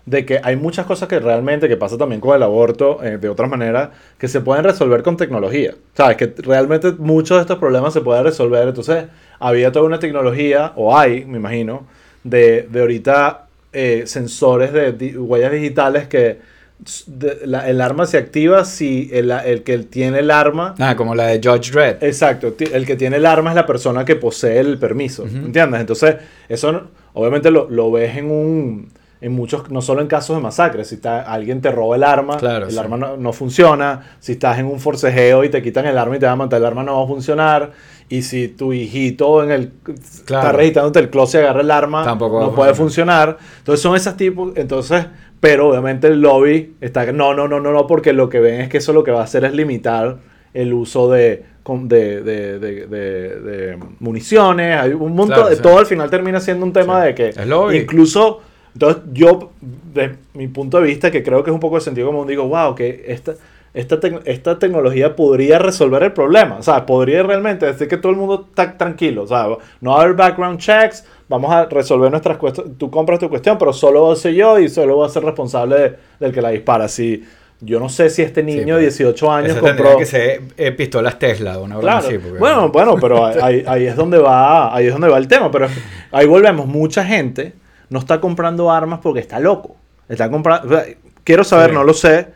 [0.06, 3.30] de que hay muchas cosas que realmente, que pasa también con el aborto, eh, de
[3.30, 5.74] otras maneras, que se pueden resolver con tecnología.
[5.96, 8.68] Sabes, que realmente muchos de estos problemas se pueden resolver.
[8.68, 9.06] Entonces,
[9.48, 11.86] había toda una tecnología, o hay, me imagino,
[12.24, 16.40] de, de ahorita eh, sensores de di- huellas digitales que
[16.86, 20.96] s- de- la- el arma se activa si el, el que tiene el arma Ah,
[20.96, 22.04] como la de Judge Dredd.
[22.04, 25.24] Exacto, el que tiene el arma es la persona que posee el permiso.
[25.26, 25.82] ¿entiendes?
[25.82, 26.16] Entonces,
[26.50, 26.84] eso
[27.14, 28.92] obviamente lo, lo ves en un
[29.22, 32.36] en muchos, no solo en casos de masacres, si está, alguien te roba el arma,
[32.36, 32.78] Claro, el sí.
[32.78, 36.20] arma no, no funciona, si estás en un forcejeo y te quitan el arma y
[36.20, 37.72] te van a matar, el arma no va a funcionar,
[38.10, 40.58] y si tu hijito en el está Claro.
[40.58, 43.38] registrándote el closet y agarra el arma, Tampoco no puede funcionar.
[43.60, 45.06] Entonces son esas tipos, entonces,
[45.40, 48.70] pero obviamente el lobby está, no, no, no, no, no, porque lo que ven es
[48.70, 50.18] que eso lo que va a hacer es limitar
[50.54, 55.62] el uso de, de, de, de- de- municiones, hay un montón Claro, de sí.
[55.62, 57.08] todo al final termina siendo un tema Sí.
[57.08, 57.78] de que Es lobby.
[57.78, 58.42] incluso,
[58.74, 59.52] entonces yo,
[59.94, 62.48] de mi punto de vista, que creo que es un poco de sentido común, digo,
[62.48, 63.34] wow, que esta,
[63.74, 68.18] esta, esta tecnología podría resolver el problema, o sea, podría realmente decir que todo el
[68.18, 69.48] mundo está tranquilo, o sea,
[69.82, 72.78] no va a haber background checks, vamos a resolver nuestras cuestiones.
[72.78, 75.24] Tú compras tu cuestión, pero solo voy a ser yo y solo voy a ser
[75.24, 76.88] responsable de- del que la dispara.
[76.88, 77.24] Si,
[77.62, 79.98] yo no sé si este niño de 18 años compró...
[79.98, 82.06] que ser eh, pistolas Tesla o una Claro.
[82.06, 82.18] así.
[82.20, 85.50] porque- Bueno, bueno, pero ahí, ahí es donde va, ahí es donde va el tema.
[85.50, 85.68] Pero
[86.12, 86.68] ahí volvemos.
[86.68, 87.54] Mucha gente
[87.90, 89.78] no está comprando armas porque está loco.
[90.10, 90.78] Está comprando.
[91.24, 91.76] quiero saber, Sí.
[91.76, 92.28] no lo sé,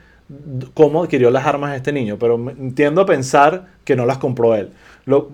[0.73, 4.69] cómo adquirió las armas este niño, pero entiendo a pensar que no las compró él.
[5.05, 5.29] Lo,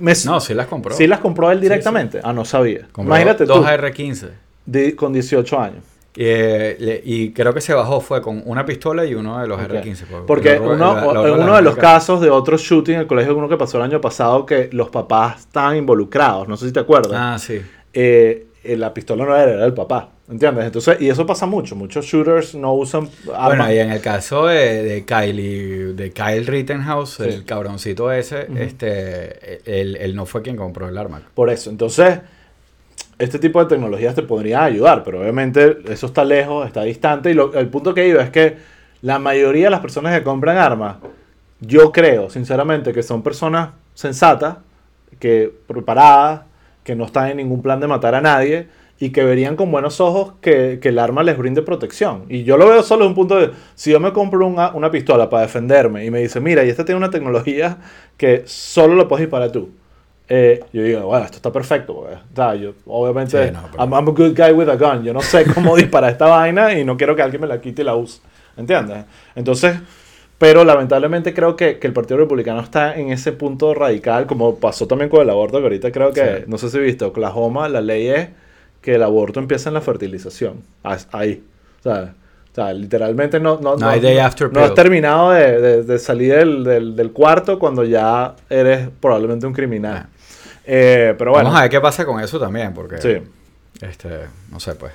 [0.00, 0.94] me- No, sí las compró.
[0.94, 2.20] ¿Sí las compró él directamente?
[2.22, 2.86] Ah, no sabía.
[2.92, 4.28] Compró Imagínate tú, dos AR-15.
[4.64, 5.82] di- con 18 años.
[6.18, 9.60] Eh, le- y creo que se bajó fue con una pistola y uno de los
[9.60, 9.68] Ok.
[9.70, 10.04] R15.
[10.08, 13.00] porque- Porque uno, la- la otra en uno de los casos de otro shooting en
[13.00, 16.66] el colegio, uno que pasó el año pasado, que los papás estaban involucrados, no sé
[16.68, 17.12] si te acuerdas.
[17.14, 17.60] Ah, sí.
[17.92, 20.64] eh, la pistola no era, era el papá, ¿entiendes?
[20.66, 23.58] Entonces, y eso pasa mucho, muchos shooters no usan armas.
[23.58, 27.22] Bueno, y en el caso de, de Kylie, de Kyle Rittenhouse, Sí.
[27.24, 31.22] el cabroncito ese, este, él, él no fue quien compró el arma.
[31.34, 32.18] Por eso, entonces,
[33.18, 37.34] este tipo de tecnologías te podría ayudar, pero obviamente eso está lejos, está distante, y
[37.34, 38.56] lo- el punto que iba es que
[39.02, 40.96] la mayoría de las personas que compran armas,
[41.60, 44.56] yo creo, sinceramente, que son personas sensatas,
[45.18, 46.42] que preparadas,
[46.86, 48.68] que no están en ningún plan de matar a nadie,
[48.98, 52.24] y que verían con buenos ojos que, que el arma les brinde protección.
[52.30, 54.90] Y yo lo veo solo en un punto de, si yo me compro una, una
[54.90, 57.76] pistola para defenderme y me dice, mira, y esta tiene una tecnología
[58.16, 59.68] que solo lo puedes disparar tú.
[60.28, 62.06] Eh, yo digo, bueno, esto está perfecto.
[62.34, 65.04] porque, yo, obviamente, Sí, no, pero- I'm, I'm a good guy with a gun.
[65.04, 67.82] Yo no sé cómo disparar esta vaina y no quiero que alguien me la quite
[67.82, 68.20] y la use.
[68.56, 69.04] ¿Entiendes?
[69.34, 69.76] Entonces,
[70.38, 74.86] pero lamentablemente creo que, que el Partido Republicano está en ese punto radical, como pasó
[74.86, 76.44] también con el aborto, que ahorita creo que, Sí.
[76.46, 78.28] no sé si viste, Oklahoma, la ley es
[78.82, 80.62] que el aborto empieza en la fertilización.
[81.12, 81.42] Ahí.
[81.80, 82.14] O sea,
[82.52, 86.64] o sea, literalmente no, no, No after no has terminado de, de- de salir del,
[86.64, 90.06] del- del cuarto cuando ya eres probablemente un criminal.
[90.06, 90.08] Ah.
[90.64, 91.44] Eh, pero bueno.
[91.44, 93.18] Vamos a ver qué pasa con eso también, porque, Sí.
[93.82, 94.08] este,
[94.50, 94.92] no sé, pues,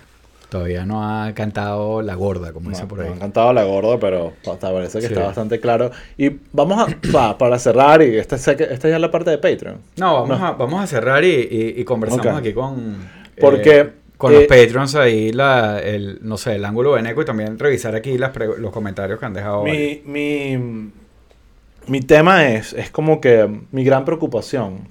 [0.51, 3.07] todavía no ha cantado la gorda, como No, dice por ahí.
[3.07, 5.13] ha encantado la gorda, pero hasta parece que Sí.
[5.13, 5.91] está bastante claro.
[6.17, 8.53] Y vamos a, pa- para cerrar, y esta, esta
[8.89, 9.77] ya es la parte de Patreon.
[9.95, 10.45] No, vamos, No.
[10.45, 12.97] A, vamos a cerrar y, y- y conversamos aquí con...
[13.39, 17.25] Porque, eh, con eh, los Patreons ahí, la, el, no sé, el ángulo veneco y
[17.25, 19.63] también revisar aquí las los comentarios que han dejado.
[19.65, 20.01] ahí.
[20.05, 20.91] Mi, mi,
[21.87, 24.89] mi tema es, es como que mi gran preocupación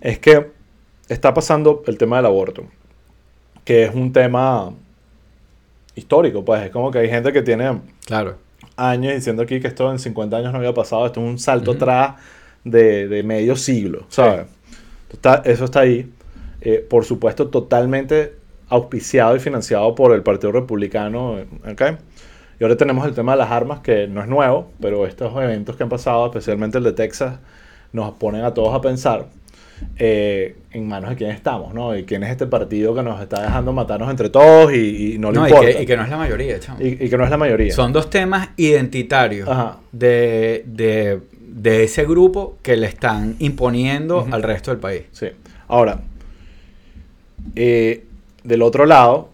[0.00, 0.50] es que
[1.08, 2.62] está pasando el tema del aborto,
[3.64, 4.72] que es un tema
[5.94, 8.36] histórico, pues es como que hay gente que tiene Claro.
[8.76, 11.72] años diciendo aquí que esto en 50 años no había pasado, esto es un salto
[11.72, 11.78] Ujú.
[11.78, 12.14] atrás
[12.64, 14.46] de, de medio siglo, ¿sabes?
[15.12, 16.10] Está- eso está ahí,
[16.60, 18.34] eh, por supuesto totalmente
[18.68, 21.38] auspiciado y financiado por el Partido Republicano,
[21.68, 21.82] ¿ok?
[22.60, 25.76] Y ahora tenemos el tema de las armas, que no es nuevo, pero estos eventos
[25.76, 27.38] que han pasado, especialmente el de Texas,
[27.92, 29.26] nos ponen a todos a pensar
[29.96, 31.96] eh, en manos de quién estamos, ¿no?
[31.96, 35.30] Y quién es este partido que nos está dejando matarnos entre todos y, y no
[35.32, 35.72] le No, y importa.
[35.72, 36.80] que, y que no es la mayoría, chamo.
[36.80, 37.72] Y- y que no es la mayoría.
[37.74, 39.78] Son dos temas identitarios Ajá.
[39.92, 45.02] de, de, de ese grupo que le están imponiendo al resto del país.
[45.12, 45.26] Sí.
[45.68, 46.00] Ahora,
[47.56, 48.04] eh,
[48.44, 49.30] del otro lado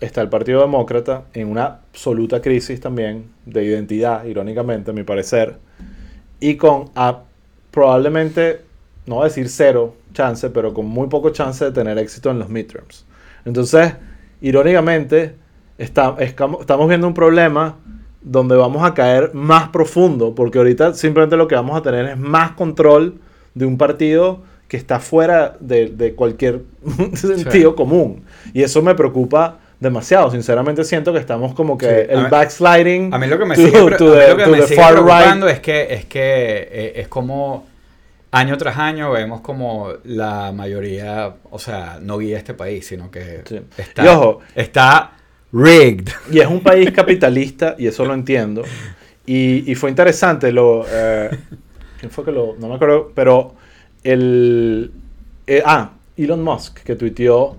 [0.00, 5.56] está el Partido Demócrata en una absoluta crisis también de identidad, irónicamente, a mi parecer,
[6.40, 7.20] y con a-
[7.70, 8.60] probablemente,
[9.08, 12.38] no voy a decir cero chance, pero con muy poco chance de tener éxito en
[12.38, 13.04] los midterms.
[13.44, 13.94] Entonces,
[14.40, 15.34] irónicamente,
[15.78, 17.76] está- estamos viendo un problema
[18.20, 22.18] donde vamos a caer más profundo, porque ahorita simplemente lo que vamos a tener es
[22.18, 23.14] más control
[23.54, 26.62] de un partido que está fuera de, de cualquier
[27.14, 28.22] sentido común.
[28.52, 30.30] Y eso me preocupa demasiado.
[30.30, 33.70] Sinceramente siento que estamos como que Sí, el backsliding A mí lo que me sigue,
[33.96, 35.54] to the- me preocupando right.
[35.56, 37.66] es que, es que eh, es como
[38.30, 43.42] año tras año vemos como la mayoría, o sea, no guía este país, sino que
[43.46, 43.60] Sí.
[43.76, 44.40] está, Y ojo.
[44.54, 45.12] está
[45.52, 46.08] rigged.
[46.30, 48.62] Y es un país capitalista, y eso lo entiendo.
[49.26, 50.84] Y, y fue interesante lo...
[50.90, 51.30] eh,
[52.00, 52.54] ¿Quién fue que lo...?
[52.58, 53.54] No me acuerdo, pero
[54.04, 54.90] el...
[55.46, 57.56] eh, ah, Elon Musk, que tuiteó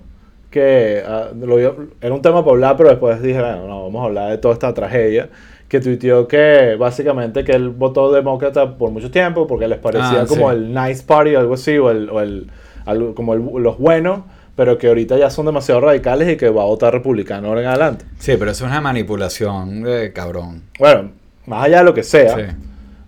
[0.50, 1.02] que...
[1.06, 4.30] ah, lo era un tema para hablar, pero después dije, bueno, no, vamos a hablar
[4.30, 5.28] de toda esta tragedia.
[5.70, 10.26] Que tuiteó que básicamente que él votó demócrata por mucho tiempo porque les parecía Ah,
[10.28, 10.56] como sí.
[10.56, 12.50] el nice party o algo así, o, el, o el,
[12.84, 14.20] algo como el- los buenos,
[14.56, 17.66] pero que ahorita ya son demasiado radicales y que va a votar republicano ahora en
[17.68, 18.04] adelante.
[18.18, 20.62] Sí, pero eso es una manipulación de cabrón.
[20.78, 21.12] Bueno,
[21.46, 22.42] más allá de lo que sea, Sí.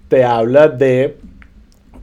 [0.08, 1.16] te habla de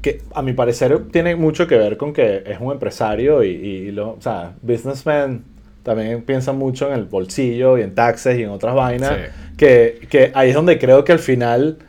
[0.02, 3.92] que a mi parecer tiene mucho que ver con que es un empresario y, y
[3.92, 5.44] lo, o sea, businessmen
[5.84, 9.49] también piensan mucho en el bolsillo y en taxes y en otras vainas, Sí.
[9.60, 11.80] Que, que ahí es donde creo que al final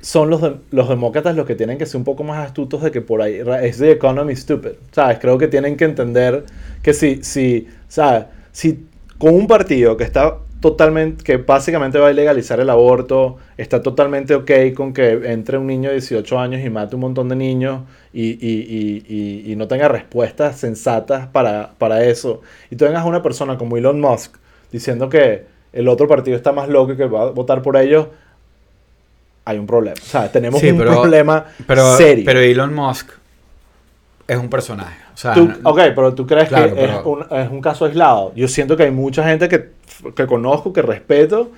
[0.00, 2.90] son los, de- los demócratas los que tienen que ser un poco más astutos de
[2.90, 5.18] que por ahí es the economy stupid, ¿sabes?
[5.18, 6.44] Creo que tienen que entender
[6.82, 8.26] que si, si, ¿sabes?
[8.52, 8.86] Si
[9.18, 14.34] con un partido que está totalmente, que básicamente va a ilegalizar el aborto, está totalmente
[14.34, 17.82] ok con que entre un niño de 18 años y mate un montón de niños
[18.12, 23.06] y, y- y- y- no tenga respuestas sensatas para, para eso, y tú vengas a
[23.06, 24.36] una persona como Elon Musk
[24.72, 25.44] diciendo que
[25.74, 28.06] el otro partido está más loco y que va a votar por ellos,
[29.44, 29.96] hay un problema.
[30.00, 32.24] O sea, tenemos Sí, un pero- problema Pero, serio.
[32.24, 33.10] pero Elon Musk
[34.26, 34.96] es un personaje.
[35.12, 37.84] O sea, Tú- no- ok, pero tú crees Claro, que es, un, es un caso
[37.84, 38.32] aislado.
[38.34, 39.70] Yo siento que hay mucha gente que,
[40.14, 41.50] que conozco, que respeto,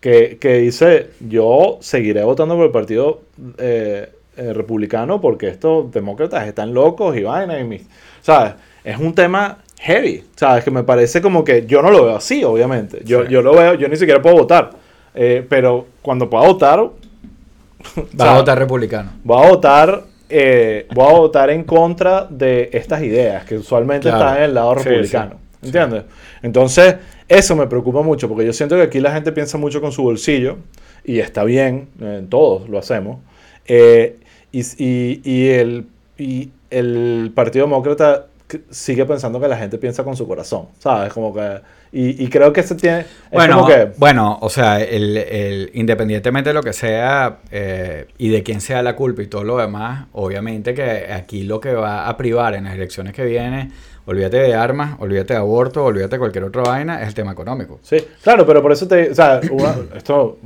[0.00, 3.22] que, que dice, yo seguiré votando por el partido
[3.58, 7.58] eh, eh, republicano porque estos demócratas están locos y vaina.
[7.58, 7.82] Y mis,
[8.22, 8.52] ¿Sabes?
[8.84, 9.58] Es un tema
[9.90, 10.24] heavy.
[10.36, 10.64] ¿Sabes?
[10.64, 13.02] Que me parece como que yo no lo veo así, obviamente.
[13.04, 13.32] Yo, Sí.
[13.32, 14.70] yo lo veo, yo ni siquiera puedo votar.
[15.14, 16.78] Eh, pero cuando pueda votar,
[18.20, 19.10] va a votar republicano.
[19.24, 24.18] Voy a votar, eh, voy a votar en contra de estas ideas que usualmente Claro.
[24.24, 25.36] están en el lado republicano.
[25.60, 26.04] sí, ¿Entiendes?
[26.42, 26.96] Entonces,
[27.28, 30.02] eso me preocupa mucho porque yo siento que aquí la gente piensa mucho con su
[30.02, 30.56] bolsillo
[31.04, 33.18] y está bien, eh, todos lo hacemos.
[33.66, 34.16] Eh,
[34.52, 35.86] y, y- y el,
[36.18, 38.26] y el Partido Demócrata
[38.70, 41.12] sigue pensando que la gente piensa con su corazón, ¿sabes?
[41.12, 41.60] Como que,
[41.92, 43.04] y, y creo que ese tiene...
[43.32, 48.28] Bueno, como que, bueno, o sea, el, el- independientemente de lo que sea eh, y
[48.30, 52.08] de quién sea la culpa y todo lo demás, obviamente que aquí lo que va
[52.08, 53.72] a privar en las elecciones que vienen,
[54.06, 57.78] olvídate de armas, olvídate de aborto, olvídate de cualquier otra vaina, es el tema económico.
[57.82, 59.10] Sí, claro, pero por eso te.
[59.10, 60.38] O sea, una- esto.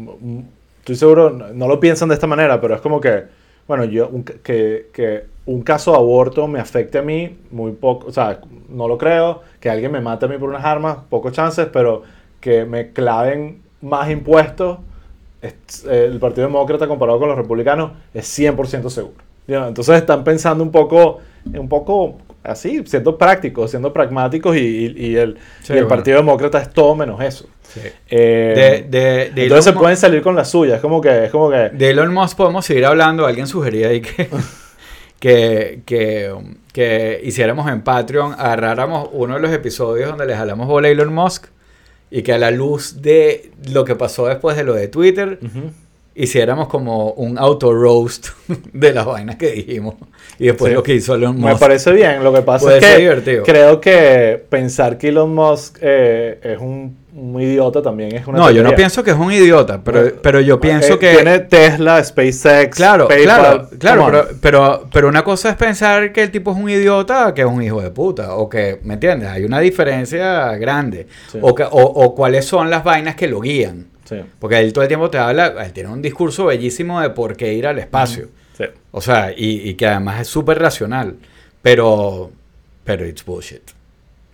[0.81, 3.23] Estoy seguro, no, lo piensan de esta manera, pero es como que.
[3.67, 4.11] Bueno, yo.
[4.43, 8.07] que, que un caso de aborto me afecte a mí, muy poco.
[8.09, 9.43] O sea, no lo creo.
[9.61, 12.03] Que alguien me mate a mí por unas armas, pocos chances, pero
[12.41, 14.79] que me claven más impuestos.
[15.43, 19.17] es- eh, el Partido Demócrata comparado con los republicanos es 100% seguro.
[19.47, 19.69] ¿ya?
[19.69, 21.19] Entonces están pensando un poco,
[21.53, 25.89] un poco así, siendo prácticos, siendo pragmáticos y, y- y el, Sí, y el bueno.
[25.89, 27.47] Partido Demócrata es todo menos eso.
[28.09, 30.77] Eh, De, de, de Elon entonces se pueden salir con la suya.
[30.77, 33.27] Es como que, es como que, De Elon Musk podemos seguir hablando.
[33.27, 34.29] Alguien sugería ahí que,
[35.21, 36.33] que, que,
[36.73, 41.13] que hiciéramos en Patreon, agarráramos uno de los episodios donde les jalamos bola a Elon
[41.15, 41.47] Musk
[42.11, 45.39] y que a la luz de lo que pasó después de lo de Twitter,
[46.15, 48.29] hiciéramos como un auto-roast
[48.73, 49.95] de las vainas que dijimos
[50.39, 50.75] y después Sí.
[50.75, 51.61] lo que hizo Elon me Musk.
[51.61, 52.23] parece bien.
[52.23, 53.43] Lo que pasa Puede es ser que divertido.
[53.45, 58.51] creo que pensar que Elon Musk eh, es un, un idiota también es una No,
[58.51, 61.15] yo no pienso que es un idiota, pero, pero yo pienso Eh, que...
[61.15, 63.25] Tiene Tesla, SpaceX, Claro, PayPal.
[63.25, 67.33] claro, claro, pero, pero, pero una cosa es pensar que el tipo es un idiota
[67.33, 69.29] que es un hijo de puta, o que, ¿me entiendes?
[69.29, 71.07] Hay una diferencia grande.
[71.31, 71.39] Sí.
[71.41, 73.87] O, que- o, o cuáles son las vainas que lo guían.
[74.05, 77.37] Sí, Porque él todo el tiempo te habla, él tiene un discurso bellísimo de por
[77.37, 78.29] qué ir al espacio.
[78.59, 78.65] sí.
[78.91, 81.17] O sea, y, y que además es súper racional.
[81.63, 82.31] Pero,
[82.85, 83.63] pero it's bullshit.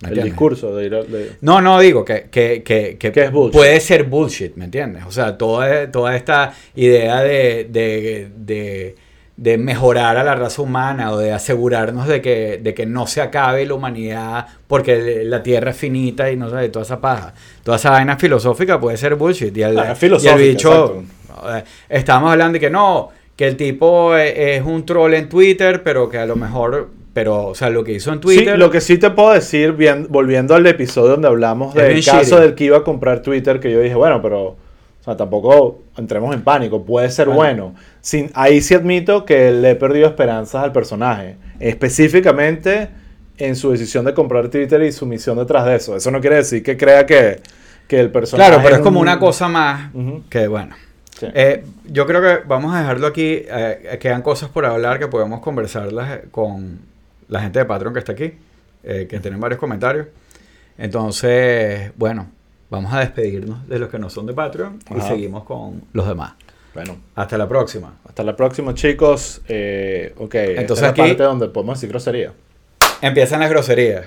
[0.01, 0.33] ¿Me El entiendes?
[0.33, 3.53] discurso de No, no, digo que, que, que, que Que es bullshit.
[3.53, 5.03] puede ser bullshit, ¿me entiendes?
[5.07, 8.95] O sea, toda, toda esta idea de, de,
[9.37, 13.21] de, mejorar a la raza humana o de asegurarnos de que, de que no se
[13.21, 17.33] acabe la humanidad porque la Tierra es finita y no sé, toda esa paja.
[17.63, 19.55] Toda esa vaina filosófica puede ser bullshit.
[19.57, 21.03] Y el, Ah, es y filosófica, el bicho...
[21.49, 25.81] eh, Estábamos hablando de que no, que el tipo eh, es un troll en Twitter,
[25.83, 26.89] pero que a lo mejor...
[27.13, 28.53] Pero, o sea, lo que hizo en Twitter...
[28.53, 32.39] Sí, lo que sí te puedo decir, bien, volviendo al episodio donde hablamos del caso
[32.39, 36.33] del que iba a comprar Twitter, que yo dije, bueno, pero o sea, tampoco entremos
[36.33, 37.63] en pánico, puede ser Bueno.
[37.71, 37.75] bueno.
[38.01, 42.89] Sin, ahí sí admito que le he perdido esperanzas al personaje, específicamente
[43.37, 45.95] en su decisión de comprar Twitter y su misión detrás de eso.
[45.95, 47.39] Eso no quiere decir que crea que,
[47.87, 48.49] que el personaje...
[48.49, 49.91] Claro, pero es como un- una cosa más
[50.29, 50.75] que bueno.
[51.19, 51.25] Sí.
[51.33, 53.43] Eh, yo creo que vamos a dejarlo aquí.
[53.47, 56.79] eh, quedan cosas por hablar que podemos conversarlas eh, con
[57.31, 58.33] la gente de Patreon que está aquí,
[58.83, 60.05] eh, que tienen varios comentarios.
[60.77, 62.29] Entonces, bueno,
[62.69, 66.33] vamos a despedirnos de los que no son de Patreon y seguimos con los demás.
[66.73, 67.95] Bueno, Hasta la próxima.
[68.07, 69.41] hasta la próxima, chicos.
[69.47, 72.33] Eh, ok, esta Entonces es la aquí- parte donde podemos decir grosería.
[73.01, 74.05] Empiezan las groserías.